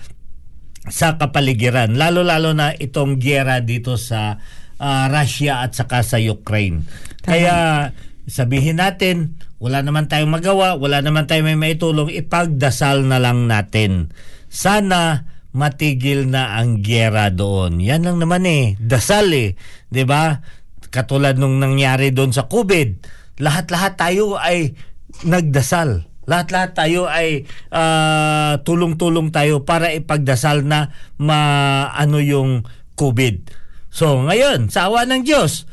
[0.89, 1.97] sa kapaligiran.
[1.97, 4.37] Lalo-lalo na itong gyera dito sa
[4.77, 6.85] ah, Russia at saka sa Ukraine.
[7.25, 7.89] Kaya
[8.29, 14.13] sabihin natin, wala naman tayong magawa, wala naman tayong may maitulong, ipagdasal na lang natin.
[14.49, 17.79] Sana matigil na ang gyera doon.
[17.79, 19.55] Yan lang naman eh, dasal eh.
[19.87, 20.43] 'Di ba?
[20.91, 23.07] Katulad nung nangyari doon sa COVID,
[23.39, 24.75] lahat-lahat tayo ay
[25.23, 26.07] nagdasal.
[26.25, 32.65] Lahat-lahat tayo ay ah, tulong-tulong tayo para ipagdasal na maano yung
[32.97, 33.53] COVID.
[33.93, 35.69] So ngayon, sa awa ng Diyos,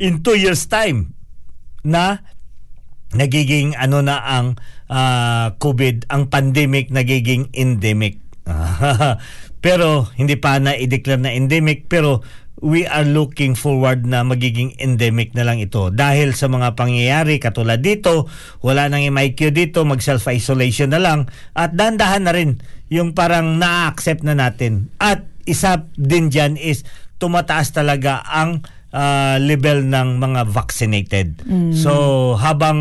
[0.00, 1.14] in two years time
[1.86, 2.26] na
[3.14, 4.58] nagiging ano na ang
[4.90, 8.20] ah, COVID, ang pandemic nagiging endemic.
[9.64, 12.20] pero hindi pa na i-declare na endemic pero
[12.64, 15.92] we are looking forward na magiging endemic na lang ito.
[15.92, 18.24] Dahil sa mga pangyayari katulad dito
[18.64, 24.24] wala nang MIQ dito mag self-isolation na lang at dandahan na rin yung parang na-accept
[24.24, 24.88] na natin.
[24.96, 26.88] At isa din dyan is
[27.20, 28.64] tumataas talaga ang
[28.96, 31.28] ah, level ng mga vaccinated.
[31.76, 31.92] So
[32.40, 32.80] habang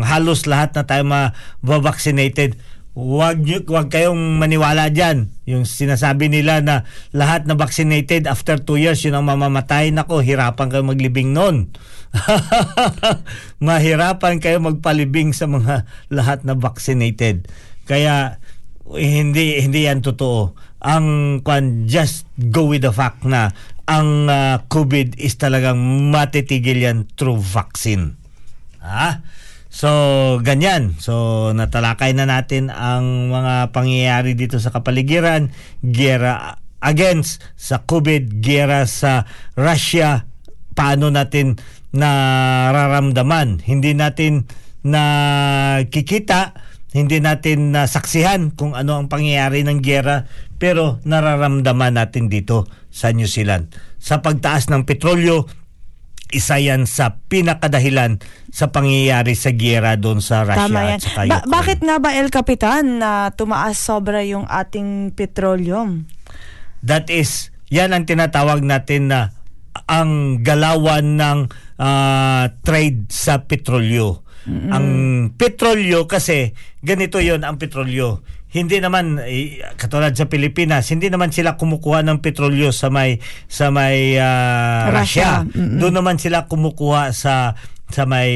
[0.00, 2.56] halos lahat na tayo ma-vaccinated,
[2.98, 5.30] wag niyo wag kayong maniwala diyan.
[5.46, 10.68] Yung sinasabi nila na lahat na vaccinated after 2 years yun ang mamamatay nako, hirapan
[10.70, 11.70] kayo maglibing noon.
[13.62, 17.46] Mahirapan kayo magpalibing sa mga lahat na vaccinated.
[17.86, 18.42] Kaya
[18.90, 20.58] hindi hindi yan totoo.
[20.82, 23.54] Ang kwan just go with the fact na
[23.86, 25.78] ang ah, COVID is talagang
[26.10, 28.18] matitigil yan through vaccine.
[28.82, 29.22] Ha?
[29.80, 29.90] So,
[30.44, 31.00] ganyan.
[31.00, 35.56] So, natalakay na natin ang mga pangyayari dito sa kapaligiran.
[35.80, 39.24] Gera against sa COVID, gera sa
[39.56, 40.28] Russia.
[40.76, 41.56] Paano natin
[41.96, 43.64] nararamdaman?
[43.64, 44.44] Hindi natin
[44.84, 46.60] nakikita,
[46.92, 50.28] hindi natin nasaksihan kung ano ang pangyayari ng gera,
[50.60, 53.72] pero nararamdaman natin dito sa New Zealand.
[53.96, 55.48] Sa pagtaas ng petrolyo,
[56.30, 60.96] isa yan sa pinakadahilan sa pangyayari sa giyera doon sa Russia Tama yan.
[60.96, 61.50] at saka Ba- Ukraine.
[61.50, 66.06] bakit nga ba, El Capitan, na tumaas sobra yung ating petroleum?
[66.80, 69.34] That is, yan ang tinatawag natin na
[69.86, 71.38] ang galawan ng
[71.76, 74.26] ah, trade sa petrolyo.
[74.50, 74.86] Ang
[75.36, 78.24] petrolyo kasi, ganito yon ang petrolyo.
[78.50, 83.70] Hindi naman eh, katulad sa Pilipinas, hindi naman sila kumukuha ng petrolyo sa may sa
[83.70, 85.46] may ah, Russia.
[85.46, 85.54] Russia.
[85.54, 87.54] Doon naman sila kumukuha sa
[87.86, 88.30] sa may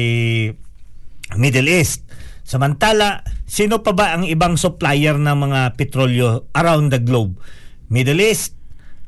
[1.35, 2.07] Middle East.
[2.47, 7.35] Samantala, sino pa ba ang ibang supplier ng mga petrolyo around the globe?
[7.91, 8.55] Middle East,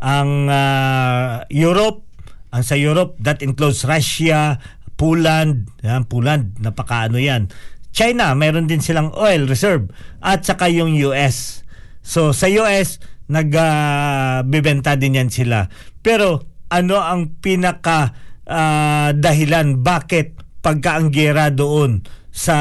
[0.03, 2.03] ang ah, Europe,
[2.51, 4.59] ang sa Europe that includes Russia,
[4.97, 7.53] Poland, yan, Poland, napakaano yan.
[7.97, 9.89] China, meron din silang oil reserve
[10.21, 11.65] at saka yung US.
[12.05, 15.65] So sa US nagbebenta din yan sila.
[16.05, 18.13] Pero ano ang pinaka
[18.45, 22.57] ah, dahilan bakit pagka ang gera doon sa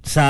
[0.00, 0.26] sa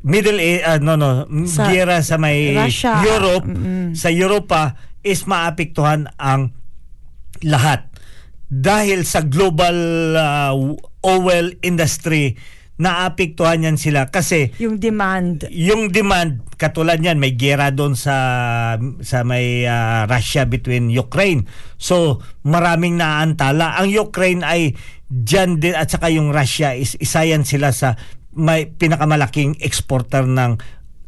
[0.00, 3.04] Middle East, ah, no no, Sa gera sa may Russia.
[3.04, 3.92] Europe, Mm-mm.
[3.92, 6.56] sa Europa is maapektuhan ang
[7.44, 7.93] lahat
[8.50, 9.76] dahil sa global
[10.16, 10.52] uh,
[11.04, 12.36] oil industry
[12.74, 15.46] naapektuhan yan sila kasi Yung demand.
[15.54, 18.16] yung demand katulad niyan may gera doon sa
[18.98, 21.46] sa may ah, Russia between Ukraine.
[21.78, 23.78] So maraming naantala.
[23.78, 24.74] Ang Ukraine ay
[25.06, 27.94] diyan din at saka yung Russia is isa yan sila sa
[28.34, 30.58] may pinakamalaking exporter ng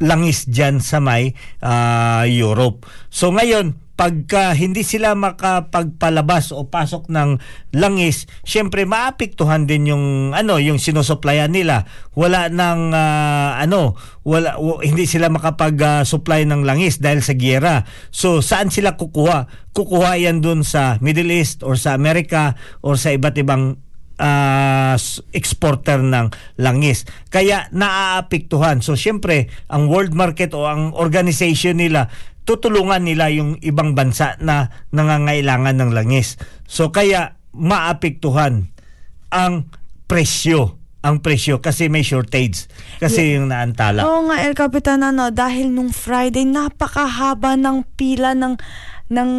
[0.06, 1.34] langis diyan sa may
[1.66, 2.86] ah, Europe.
[3.10, 7.40] So ngayon pagka hindi sila makapagpalabas o pasok ng
[7.72, 11.88] langis, syempre maapektuhan din yung ano, yung sinusuplayan nila.
[12.12, 17.88] Wala nang ah, ano, wala w- hindi sila makapag-supply ng langis dahil sa giyera.
[18.12, 19.72] So saan sila kukuha?
[19.72, 22.52] Kukuha yan dun sa Middle East or sa Amerika
[22.84, 23.80] or sa iba't ibang
[24.20, 27.08] ah, s- exporter ng langis.
[27.32, 28.84] Kaya naaapektuhan.
[28.84, 32.12] So syempre, ang world market o ang organization nila
[32.46, 36.38] tutulungan nila yung ibang bansa na nangangailangan ng langis.
[36.64, 38.70] So kaya maapektuhan
[39.34, 39.68] ang
[40.06, 42.66] presyo ang presyo kasi may shortage
[42.98, 44.02] kasi yung naantala.
[44.02, 48.58] Oo nga, El Capitan, ano, dahil nung Friday, napakahaba ng pila ng
[49.06, 49.30] ng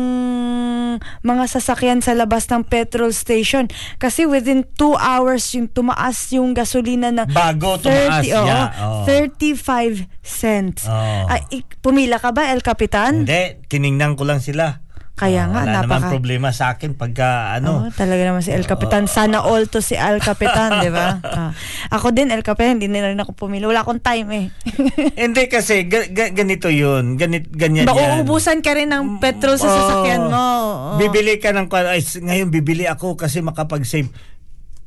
[1.22, 3.68] mga sasakyan sa labas ng petrol station.
[4.00, 9.04] Kasi within 2 hours yung tumaas yung gasolina ng Bago tumaas, 30, oo, yeah, oo.
[9.06, 10.88] 35 cents.
[10.88, 11.24] Oo.
[11.28, 13.28] Ay, pumila ka ba, El Capitan?
[13.28, 14.87] Hindi, tiningnan ko lang sila.
[15.18, 17.82] Kaya Oh, nga, wala napaka- naman problema sa akin pagka ano.
[17.82, 19.10] Oo, talaga naman si El Capitan.
[19.10, 21.18] Sana all to si El Capitan, di ba?
[21.28, 21.52] Ah.
[21.90, 23.66] Ako din, El Capitan, hindi na rin ako pumili.
[23.66, 24.46] Wala akong time eh.
[25.26, 27.18] Hindi kasi ga- ga- ganito 'yun.
[27.18, 27.90] Ganit ganyan yan.
[27.90, 30.38] Mauubusan ka rin ng petrol sa sasakyan mo.
[30.38, 30.88] Oo.
[30.98, 34.14] Bibili ka ng ay, ngayon bibili ako kasi makapag-save.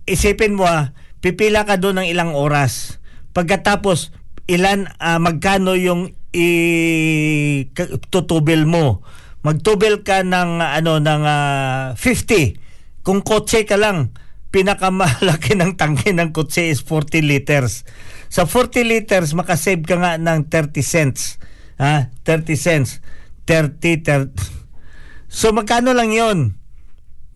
[0.04, 3.02] Isipin mo ah, pipila ka doon ng ilang oras.
[3.32, 4.14] Pagkatapos
[4.46, 6.48] ilan ah, magkano yung i
[7.74, 9.02] ka- tutubil mo?
[9.40, 13.00] Magtubil ka ng ah, ano ng ah, 50.
[13.00, 14.12] Kung kotse ka lang,
[14.52, 17.88] pinakamalaki ng tangke ng kotse is 40 liters.
[18.28, 21.40] Sa 40 liters, makasave ka nga ng 30 cents.
[21.80, 22.12] Ha?
[22.28, 23.00] 30 cents.
[23.48, 24.36] 30, 30.
[25.30, 26.59] So magkano lang 'yon?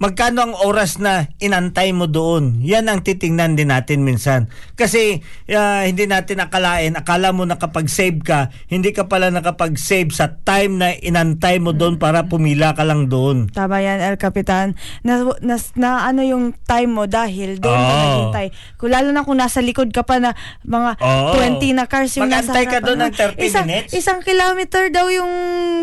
[0.05, 2.61] Magkano ang oras na inantay mo doon?
[2.61, 4.53] Yan ang titingnan din natin minsan.
[4.77, 10.77] Kasi ah, hindi natin akalain, akala mo nakapag-save ka, hindi ka pala nakapag-save sa time
[10.77, 13.49] na inantay mo doon para pumila ka lang doon.
[13.49, 14.77] Tama yan, El Capitan.
[15.01, 18.05] Na, na, na ano yung time mo dahil doon ka Oo.
[18.05, 18.47] naghintay.
[18.77, 20.37] Kung lalo na kung nasa likod ka pa na
[20.69, 21.33] mga Oo.
[21.41, 23.93] 20 na cars yung nasa Mag-antay ka harapan doon ng 30 isang, minutes?
[23.97, 25.33] Isang kilometer daw yung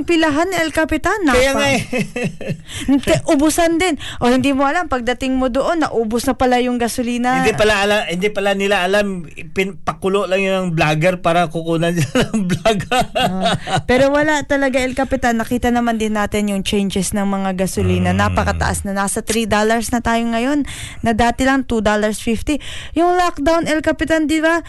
[0.06, 1.26] pilahan, El Capitan.
[1.26, 1.42] Napa.
[1.42, 1.82] Kaya nga eh.
[3.34, 3.98] Ubusan din.
[4.20, 7.40] O hindi mo alam, pagdating mo doon, naubos na pala yung gasolina.
[7.40, 9.24] hindi pala alam, hindi pala nila alam
[9.86, 12.80] pakulo lang yun ng vlogger para kukunan nila ng vlog.
[12.90, 13.56] Ah,
[13.86, 18.12] pero wala talaga El Capitan, nakita naman din natin yung changes ng mga gasolina.
[18.12, 20.66] Napakataas na nasa 3 dollars na tayo ngayon.
[21.00, 22.58] Na dati lang 2 dollars 50.
[22.98, 24.60] Yung lockdown El Capitan, di ba?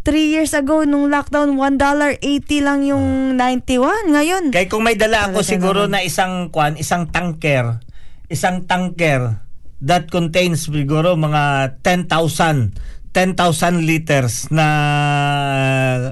[0.00, 4.44] 3 years ago nung lockdown 1 dollar 80 lang yung 91 ngayon.
[4.48, 6.00] Kaya kung may dala ako siguro naman.
[6.00, 7.84] na isang kwan, isang tanker,
[8.30, 9.42] isang tanker
[9.82, 12.08] that contains siguro mga 10,000
[13.10, 13.34] 10,000
[13.90, 14.66] liters na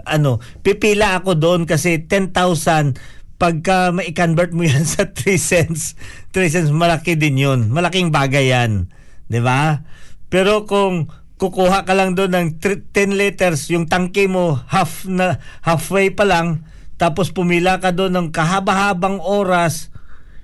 [0.02, 2.98] ano, pipila ako doon kasi 10,000
[3.38, 5.94] pagka mai-convert mo yan sa 3 cents,
[6.34, 7.70] 3 cents malaki din yun.
[7.70, 8.90] Malaking bagay yan.
[9.30, 9.86] 'Di ba?
[10.26, 11.06] Pero kung
[11.38, 16.26] kukuha ka lang doon ng tr- 10 liters, yung tangke mo half na halfway pa
[16.26, 16.66] lang,
[16.98, 19.94] tapos pumila ka doon ng kahaba-habang oras,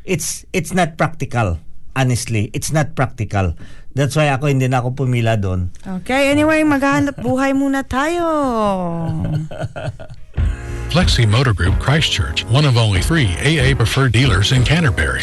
[0.05, 1.59] it's it's not practical.
[1.97, 3.55] Honestly, it's not practical.
[3.95, 5.71] That's why ako hindi na ako pumila doon.
[6.03, 8.27] Okay, anyway, maghahanap buhay muna tayo.
[10.91, 15.23] Flexi Motor Group Christchurch, one of only three AA preferred dealers in Canterbury.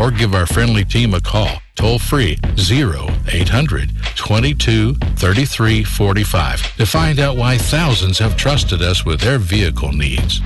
[0.00, 1.60] or give our friendly team a call.
[1.76, 9.20] Toll free 0800 22 33 45 to find out why thousands have trusted us with
[9.20, 10.40] their vehicle needs.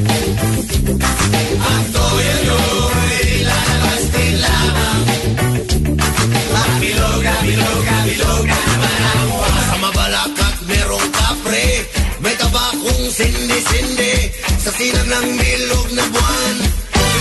[9.57, 11.89] Sa mabalakak merong kapre
[12.21, 14.29] May tabakong sindi-sindi
[14.61, 16.55] Sa sinag ng milog na buwan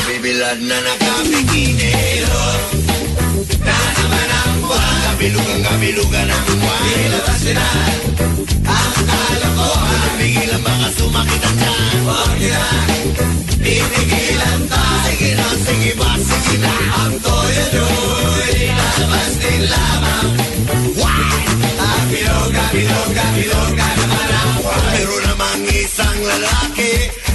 [0.04, 2.28] Bibilad na nakabikini
[3.64, 4.05] Na
[5.26, 7.66] ang kabilugan, kabilugan ang buwan Ilabas nila
[8.62, 11.98] ang kalokohan Pigilan baka sumakit ang tiyan.
[12.06, 12.64] Huwag nila
[13.58, 16.74] Titigilan ta Sige na, sige ba, sige na.
[17.02, 20.28] Ang toyo nyo'y Ilalabas din lamang.
[20.94, 21.30] Why?
[21.74, 26.92] Kabilog, kabilog, kabilog na naman ang buwan Meron namang isang lalaki.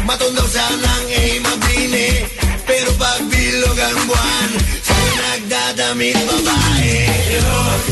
[0.08, 2.10] Matundaw siya ng ay mabini
[2.66, 4.50] Pero pag bilog ang buwan
[4.82, 6.96] Siya nagdadamit babae
[7.30, 7.84] Bilog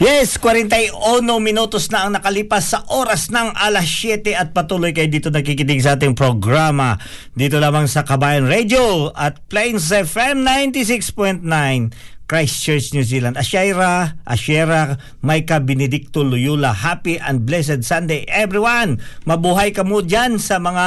[0.00, 0.96] Yes, 41
[1.44, 6.00] minutos na ang nakalipas sa oras ng alas 7 at patuloy kayo dito nakikinig sa
[6.00, 6.96] ating programa.
[7.36, 11.44] Dito lamang sa Kabayan Radio at Plains FM 96.9
[12.30, 13.34] Christchurch, New Zealand.
[13.34, 19.02] Ashaira, Ashera, Maika, Benedicto, Loyola, happy and blessed Sunday everyone.
[19.26, 20.86] Mabuhay ka mo dyan sa mga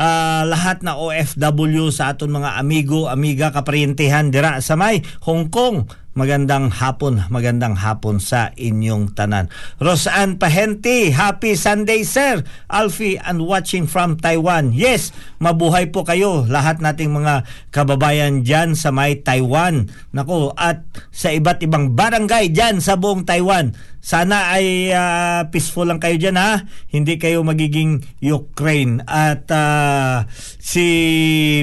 [0.00, 5.84] ah, lahat na OFW sa aton mga amigo, amiga, kaparintihan dira sa may Hong Kong.
[6.10, 9.46] Magandang hapon, magandang hapon sa inyong tanan.
[9.78, 12.42] Roseanne Pahenti, happy Sunday sir.
[12.66, 14.74] Alfie and watching from Taiwan.
[14.74, 19.86] Yes, mabuhay po kayo lahat nating mga kababayan dyan sa may Taiwan.
[20.10, 23.74] Nako, at sa iba't ibang barangay dyan sa buong Taiwan.
[23.98, 26.64] Sana ay ah, peaceful lang kayo dyan ha.
[26.86, 29.02] Hindi kayo magiging Ukraine.
[29.04, 30.30] At ah,
[30.62, 30.86] si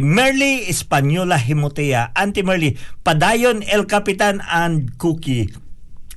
[0.03, 5.49] Merly Espanyola Himotea, Auntie Merly, Padayon El Capitan and Cookie.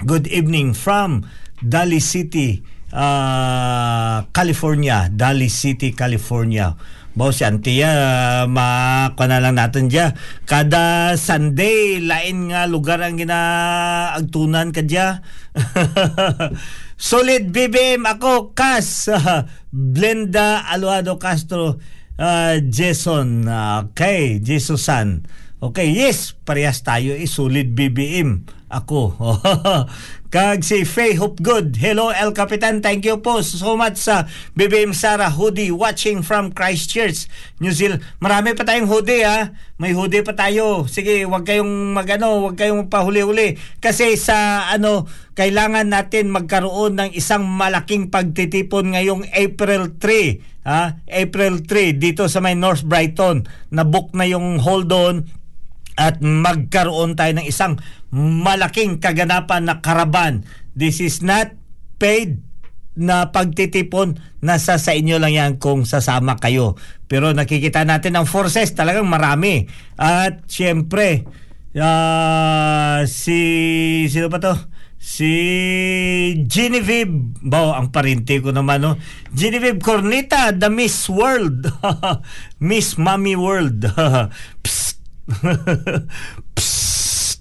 [0.03, 1.25] Good evening from
[1.63, 2.61] Dali City,
[2.91, 5.07] ah, California.
[5.09, 6.75] Dali City, California.
[7.11, 10.15] Bawo si Auntie uh, maka na lang natin dya.
[10.47, 15.19] Kada Sunday, lain nga lugar ang ginaagtunan ka dya.
[17.11, 19.11] Solid BBM ako, Kas.
[19.75, 21.83] Blenda Aluado Castro,
[22.15, 23.49] uh, Jason.
[23.91, 25.27] Okay, Jesusan.
[25.61, 28.49] Okay, yes, parehas tayo eh, solid BBM.
[28.73, 29.13] Ako.
[30.31, 31.75] Kag si Faye Hopgood.
[31.75, 32.79] Hello, El Capitan.
[32.79, 37.27] Thank you po so much sa BBM Sara Hoodie watching from Christchurch,
[37.59, 38.07] New Zealand.
[38.23, 39.51] Marami pa tayong hoodie ha.
[39.83, 40.87] May hoodie pa tayo.
[40.87, 43.59] Sige, wag kayong magano, wag kayong pahuli-huli.
[43.83, 50.63] Kasi sa ano, kailangan natin magkaroon ng isang malaking pagtitipon ngayong April 3.
[50.63, 51.03] Ha?
[51.11, 53.51] April 3 dito sa may North Brighton.
[53.75, 55.27] Na-book na yung hall doon
[55.99, 57.79] at magkaroon tayo ng isang
[58.15, 60.47] malaking kaganapan na karaban.
[60.75, 61.55] This is not
[62.01, 62.43] paid
[62.99, 66.75] na pagtitipon nasa sa inyo lang yan kung sasama kayo.
[67.07, 69.71] Pero nakikita natin ang forces talagang marami.
[69.97, 71.25] At syempre,
[71.79, 73.41] ah, si
[74.11, 74.55] sino pa to?
[75.01, 75.33] Si
[76.45, 79.01] Genevieve, bao ang parinte ko naman no.
[79.33, 81.73] Genevieve Cornita, the Miss World.
[82.69, 83.89] Miss Mommy World.
[84.65, 84.80] Psst.
[86.57, 87.41] Psst.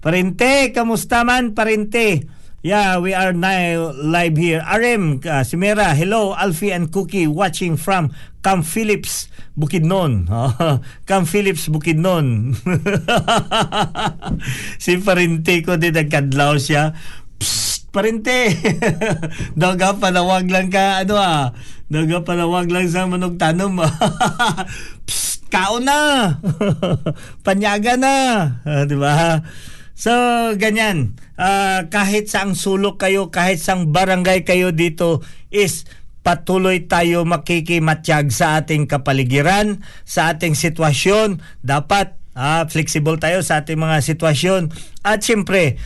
[0.00, 2.24] Parinte, kamusta man parinte?
[2.58, 4.66] Yeah, we are now live here.
[4.66, 8.10] RM, uh, si Mera, hello, Alfie and Cookie watching from
[8.42, 10.26] Cam Phillips, Bukidnon.
[11.08, 12.54] Cam Phillips, Bukidnon.
[14.82, 16.98] si Parinte ko din nagkadlaw siya.
[17.38, 17.78] Psst.
[17.88, 18.52] Parente.
[19.56, 21.56] Daga panawag lang ka, ano ah.
[21.88, 23.80] Daga panawag lang sa manog tanom.
[25.08, 26.36] Psst, kaon na.
[27.46, 28.16] Panyaga na.
[28.62, 29.42] Ah, di ba?
[29.98, 30.12] So,
[30.54, 31.18] ganyan.
[31.34, 35.90] Ah, kahit saang sulok kayo, kahit saang barangay kayo dito is
[36.22, 41.42] patuloy tayo makikimatyag sa ating kapaligiran, sa ating sitwasyon.
[41.66, 44.70] Dapat ah, flexible tayo sa ating mga sitwasyon.
[45.02, 45.82] At siyempre,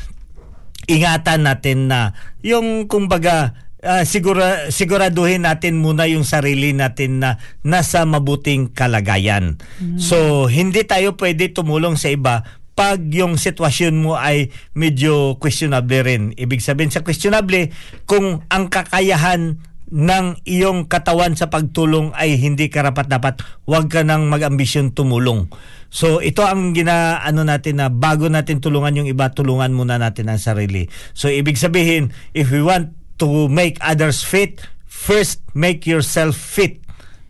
[0.90, 8.06] ingatan natin na yung kumbaga ah, sigura siguraduhin natin muna yung sarili natin na nasa
[8.06, 9.58] mabuting kalagayan.
[9.98, 16.32] So hindi tayo pwede tumulong sa iba pag yung sitwasyon mo ay medyo questionable rin.
[16.38, 17.68] Ibig sabihin sa questionable
[18.08, 19.60] kung ang kakayahan
[19.92, 25.52] ng iyong katawan sa pagtulong ay hindi karapat dapat huwag ka nang mag-ambisyon tumulong.
[25.92, 30.32] So ito ang gina ano natin na bago natin tulungan yung iba tulungan muna natin
[30.32, 30.88] ang sarili.
[31.12, 36.82] So ibig sabihin if we want to make others fit first make yourself fit.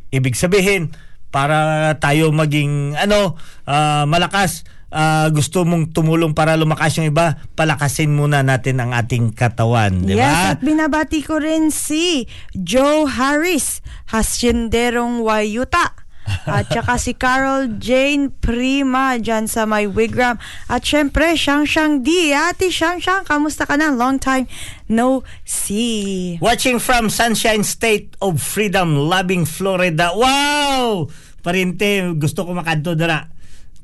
[0.09, 0.93] Ibig sabihin
[1.28, 8.12] para tayo maging ano ah, malakas ah, gusto mong tumulong para lumakas yung iba, palakasin
[8.12, 10.53] muna natin ang ating katawan, di Yes, ba?
[10.53, 13.80] at binabati ko rin si Joe Harris,
[14.12, 16.01] Hasyenderong Wayuta.
[16.47, 20.39] At saka si Carol Jane Prima dyan sa may Wigram.
[20.66, 22.35] At syempre, Shang Shang D.
[22.35, 23.95] Ate Shang Shang, kamusta ka na?
[23.95, 24.47] Long time
[24.93, 26.37] no see.
[26.39, 30.12] Watching from Sunshine State of Freedom, Loving Florida.
[30.12, 31.09] Wow!
[31.41, 33.33] Parinte, gusto ko makadto dara.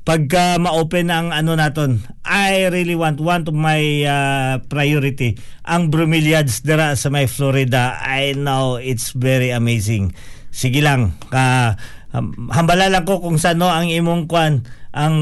[0.07, 5.37] Pagka ma-open ang ano naton, I really want one of my uh, priority
[5.67, 7.99] ang bromeliads dara sa may Florida.
[7.99, 10.15] I know it's very amazing.
[10.49, 11.77] Sige lang, ka
[12.13, 15.15] um, hambala lang ko kung sano ang imong kwan ang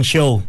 [0.00, 0.40] show.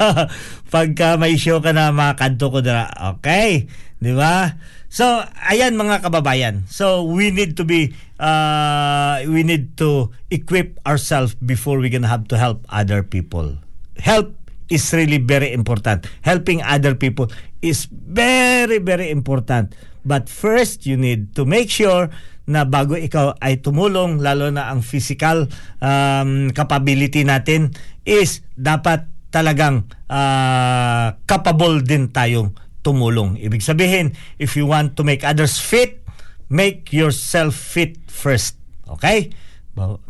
[0.72, 2.90] Pagka may show ka na makadto ko dira.
[3.18, 3.70] Okay?
[3.98, 4.58] Di ba?
[4.88, 5.04] So,
[5.46, 6.64] ayan mga kababayan.
[6.66, 12.26] So, we need to be uh, we need to equip ourselves before we gonna have
[12.32, 13.60] to help other people.
[14.00, 14.34] Help
[14.68, 16.06] is really very important.
[16.22, 17.28] Helping other people
[17.60, 19.74] is very very important.
[20.06, 22.08] But first, you need to make sure
[22.48, 25.44] na bago ikaw ay tumulong, lalo na ang physical
[25.84, 27.76] um, capability natin,
[28.08, 33.36] is dapat talagang uh, capable din tayong tumulong.
[33.36, 36.00] Ibig sabihin, if you want to make others fit,
[36.48, 38.56] make yourself fit first.
[38.88, 39.28] Okay?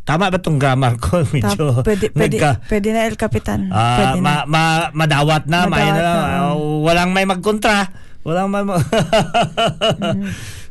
[0.09, 1.27] Tama ba tong grammar ko?
[1.35, 3.69] Medyo Ta- pwede, pwede, nagka- pwede na El Capitan.
[3.69, 4.25] Ah, pwede na.
[4.25, 4.63] ma, ma,
[4.95, 6.55] madawat na, may Madawat na, na, ah,
[6.89, 7.93] walang may magkontra.
[8.25, 8.81] Walang may mag-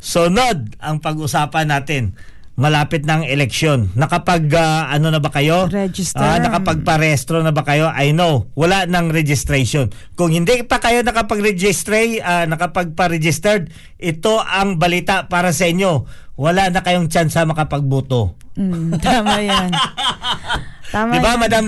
[0.01, 2.18] Sunod ang pag-usapan natin.
[2.57, 3.93] Malapit ng eleksyon.
[3.93, 5.70] Nakapag ah, ano na ba kayo?
[5.70, 6.18] Register.
[6.18, 7.86] Ah, nakapagparehistro na ba kayo?
[7.93, 9.93] I know, wala ng registration.
[10.18, 13.70] Kung hindi pa kayo nakapag-register, ah, nakapagpa-registered,
[14.01, 16.09] ito ang balita para sa inyo.
[16.34, 18.34] Wala na kayong chance makapagboto.
[18.57, 19.70] Mm, tama yan.
[20.88, 21.63] Tama Di ba, madam?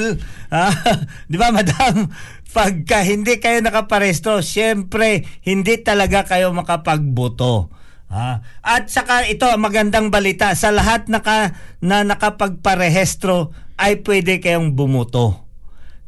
[0.47, 0.71] Ah,
[1.31, 2.07] di ba, madam?
[2.49, 7.69] Pagka hindi kayo nakaparesto, syempre, hindi talaga kayo makapagboto.
[8.09, 15.45] Ah, at saka ito, magandang balita, sa lahat naka, na nakapagparehistro ay pwede kayong bumuto.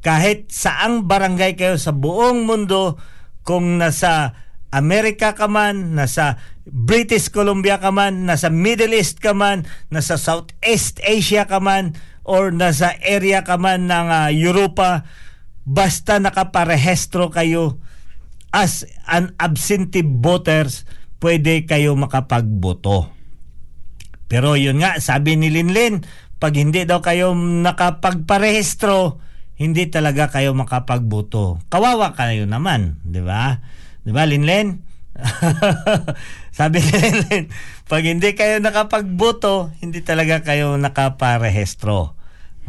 [0.02, 2.98] Kahit saang barangay kayo sa buong mundo,
[3.46, 4.34] kung nasa
[4.74, 10.98] Amerika ka man, nasa British Columbia ka man, nasa Middle East ka man, nasa Southeast
[11.06, 11.94] Asia ka man,
[12.26, 15.06] or nasa area ka man ng ah, Europa,
[15.66, 17.78] basta nakaparehistro kayo
[18.52, 20.84] as an absentee voters,
[21.24, 23.08] pwede kayo makapagboto.
[24.28, 26.04] Pero yun nga, sabi ni Linlin,
[26.42, 29.22] pag hindi daw kayo nakapagparehistro,
[29.62, 31.62] hindi talaga kayo makapagboto.
[31.70, 33.62] Kawawa kayo naman, di ba?
[34.02, 34.82] Di ba, Linlin?
[36.58, 37.46] sabi ni Linlin,
[37.86, 42.18] pag hindi kayo nakapagboto, hindi talaga kayo nakaparehistro.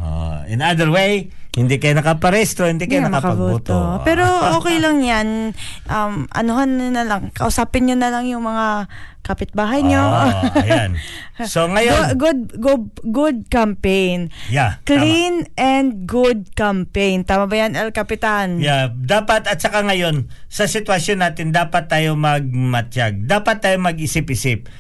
[0.01, 3.77] Uh, in other way, hindi kayo nakaparehistro, hindi kayo na nakapagboto.
[3.77, 4.05] makaboto.
[4.09, 4.25] Pero
[4.57, 5.53] okay lang yan.
[5.85, 7.29] Um, anuhan nyo na lang.
[7.37, 8.89] Kausapin nyo na lang yung mga
[9.21, 10.01] kapitbahay nyo.
[10.01, 10.97] Ah, ayan.
[11.45, 14.33] So ngayon, good, good, good campaign.
[14.49, 15.05] yeah, tama.
[15.05, 17.29] Clean and good campaign.
[17.29, 18.57] Tama ba yan, El Capitan?
[18.57, 23.29] Yeah, dapat at saka ngayon sa sitwasyon natin dapat tayo magmatyag.
[23.29, 24.73] Dapat tayo mag-isip-isip.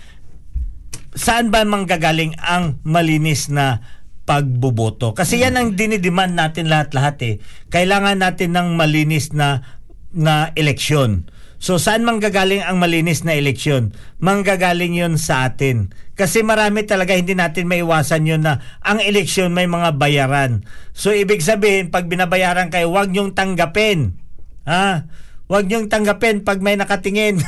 [1.13, 3.85] Saan ba manggagaling ang malinis na
[4.23, 5.15] pagboboto?
[5.15, 7.35] Kasi yan ang dinidemand natin lahat-lahat eh.
[7.71, 9.81] Kailangan natin ng malinis na
[10.13, 11.27] na eleksyon.
[11.63, 13.95] So saan manggagaling ang malinis na eleksyon?
[14.19, 15.95] Manggagaling yon sa atin.
[16.19, 20.67] Kasi marami talaga hindi natin maiwasan yon na ang eleksyon may mga bayaran.
[20.91, 24.19] So ibig sabihin pag binabayaran kayo, huwag niyong tanggapin.
[24.67, 25.07] Ha?
[25.47, 27.39] Huwag niyong tanggapin pag may nakatingin.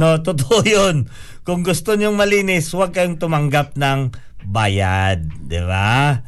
[0.00, 1.04] no, totoo yun.
[1.42, 4.12] Kung gusto niyong malinis, huwag kayong tumanggap ng
[4.44, 5.24] bayad.
[5.40, 6.20] Di ba?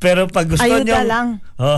[0.00, 1.08] Pero pag gusto Ayuda niyong...
[1.08, 1.28] lang.
[1.60, 1.76] Oh.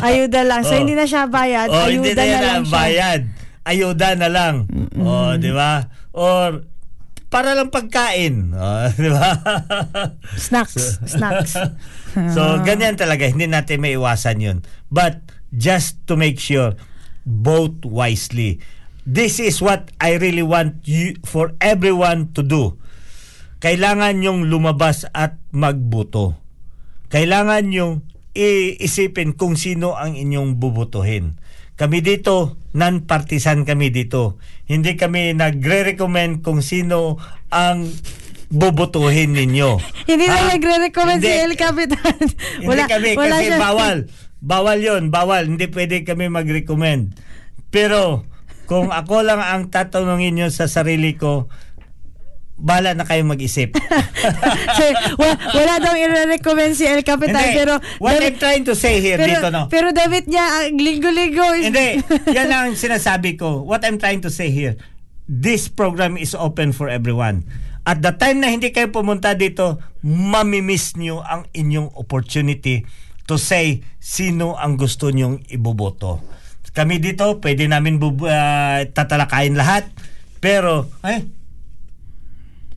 [0.00, 0.64] Ayuda lang.
[0.64, 0.80] So, Oh.
[0.80, 1.68] hindi na siya bayad.
[1.68, 2.76] Oh, ayuda hindi na, na, lang ang siya.
[2.80, 3.20] bayad.
[3.68, 4.54] Ayuda na lang.
[4.96, 5.84] Oh, di ba?
[6.16, 6.64] Or
[7.28, 8.56] para lang pagkain.
[8.56, 9.36] Oh, di ba?
[10.32, 10.96] Snacks.
[11.04, 11.60] Snacks.
[12.34, 13.28] so, ganyan talaga.
[13.28, 14.58] Hindi natin may iwasan yun.
[14.88, 15.20] But,
[15.52, 16.72] just to make sure,
[17.28, 18.64] vote wisely.
[19.08, 22.76] This is what I really want you, for everyone to do.
[23.64, 26.36] Kailangan yung lumabas at magboto.
[27.08, 28.04] Kailangan yung
[28.36, 31.40] iisipin kung sino ang inyong bubutuhin.
[31.80, 34.36] Kami dito, non-partisan kami dito.
[34.68, 37.16] Hindi kami nagre-recommend kung sino
[37.48, 37.88] ang
[38.52, 39.80] bubutuhin ninyo.
[40.04, 41.32] Hindi na nagre-recommend si.
[41.32, 42.18] El Capitan.
[42.60, 43.98] Hindi kami wala kasi siya- bawal.
[44.38, 45.48] Bawal yon bawal.
[45.48, 47.16] Hindi pwede kami mag-recommend.
[47.72, 48.22] Pero
[48.68, 51.48] kung ako lang ang tatanungin nyo sa sarili ko,
[52.58, 53.70] bala na kayong mag-isip.
[55.18, 57.38] Wala, wala daw i-recommend si El Capitan.
[57.38, 57.54] Hindi.
[57.54, 59.62] Pero, What David- I'm trying to say here pero, dito, no?
[59.70, 61.54] Pero David niya, ang ligo-ligo.
[61.54, 62.02] is- Hindi.
[62.36, 63.62] Yan ang sinasabi ko.
[63.62, 64.74] What I'm trying to say here,
[65.24, 67.46] this program is open for everyone.
[67.86, 72.84] At the time na hindi kayo pumunta dito, mamimiss nyo ang inyong opportunity
[73.24, 76.20] to say sino ang gusto nyong iboboto.
[76.78, 79.90] Kami dito, pwede namin bub- ah, tatalakayin lahat.
[80.38, 81.26] Pero, ay,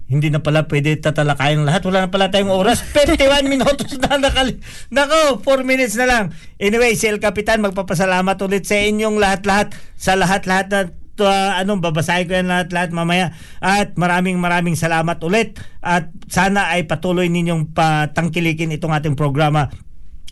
[0.10, 1.86] hindi na pala pwede tatalakayin lahat.
[1.86, 2.82] Wala na pala tayong oras.
[2.98, 4.58] 21 minutos na nakali.
[4.90, 6.26] Nako, 4 minutes na lang.
[6.58, 9.78] Anyway, si El Capitan, magpapasalamat ulit sa inyong lahat-lahat.
[10.02, 10.80] Sa lahat-lahat na
[11.14, 13.38] to, ah, anong babasahin ko yan lahat-lahat mamaya.
[13.62, 15.62] At maraming maraming salamat ulit.
[15.78, 19.70] At sana ay patuloy ninyong patangkilikin itong ating programa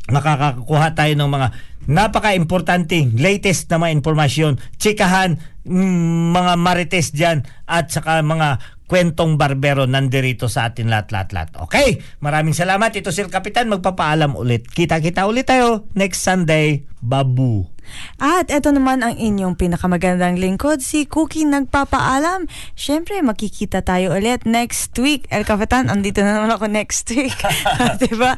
[0.09, 1.47] nakakakuha tayo ng mga
[1.89, 9.85] napaka-importante latest na mga informasyon, tsikahan, mm, mga marites dyan, at saka mga kwentong barbero
[9.85, 11.61] nandirito sa atin lahat-lahat-lahat.
[11.69, 12.89] Okay, maraming salamat.
[12.89, 14.65] Ito si El Kapitan, magpapaalam ulit.
[14.65, 16.89] Kita-kita ulit tayo next Sunday.
[16.99, 17.79] Babu.
[18.19, 22.45] At eto naman ang inyong pinakamagandang lingkod, si Cookie nagpapaalam.
[22.75, 25.25] Siyempre, makikita tayo ulit next week.
[25.31, 27.35] El Capitan, andito na naman ako next week.
[28.03, 28.35] diba?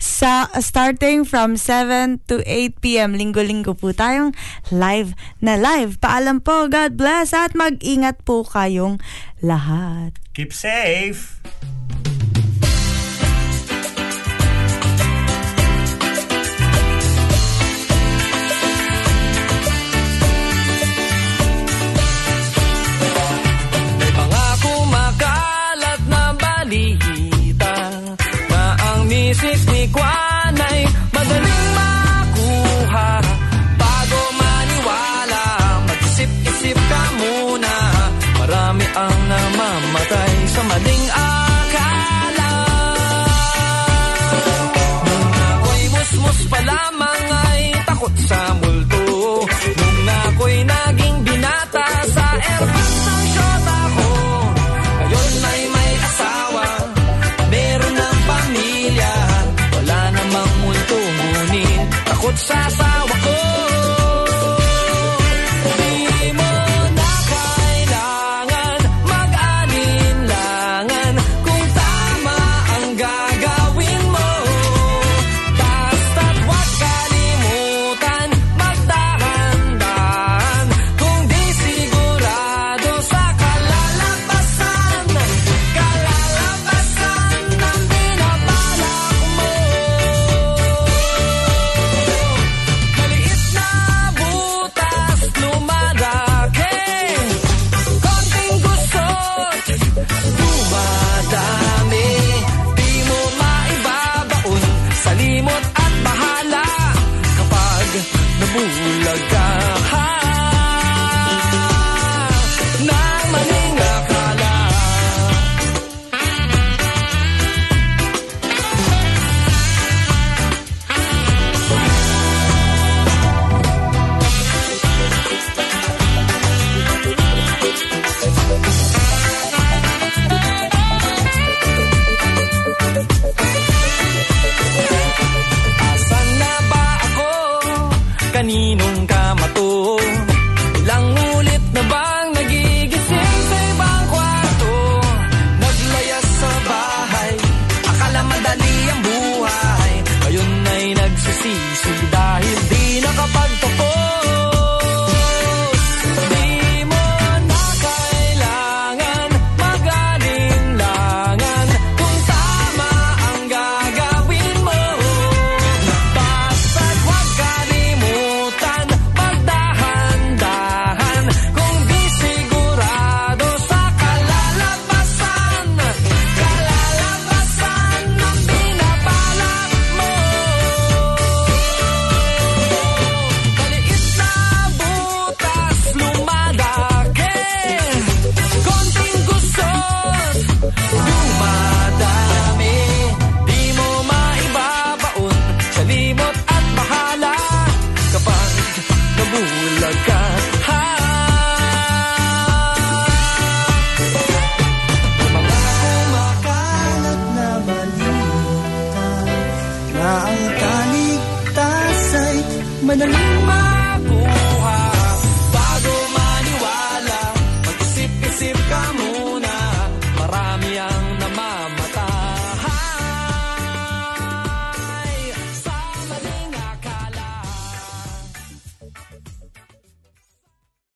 [0.00, 3.14] Sa, starting from 7 to 8 p.m.
[3.14, 4.32] Linggo-linggo po tayong
[4.72, 5.12] live
[5.44, 6.00] na live.
[6.00, 8.98] Paalam po, God bless at mag-ingat po kayong
[9.42, 10.16] lahat.
[10.32, 11.40] Keep safe.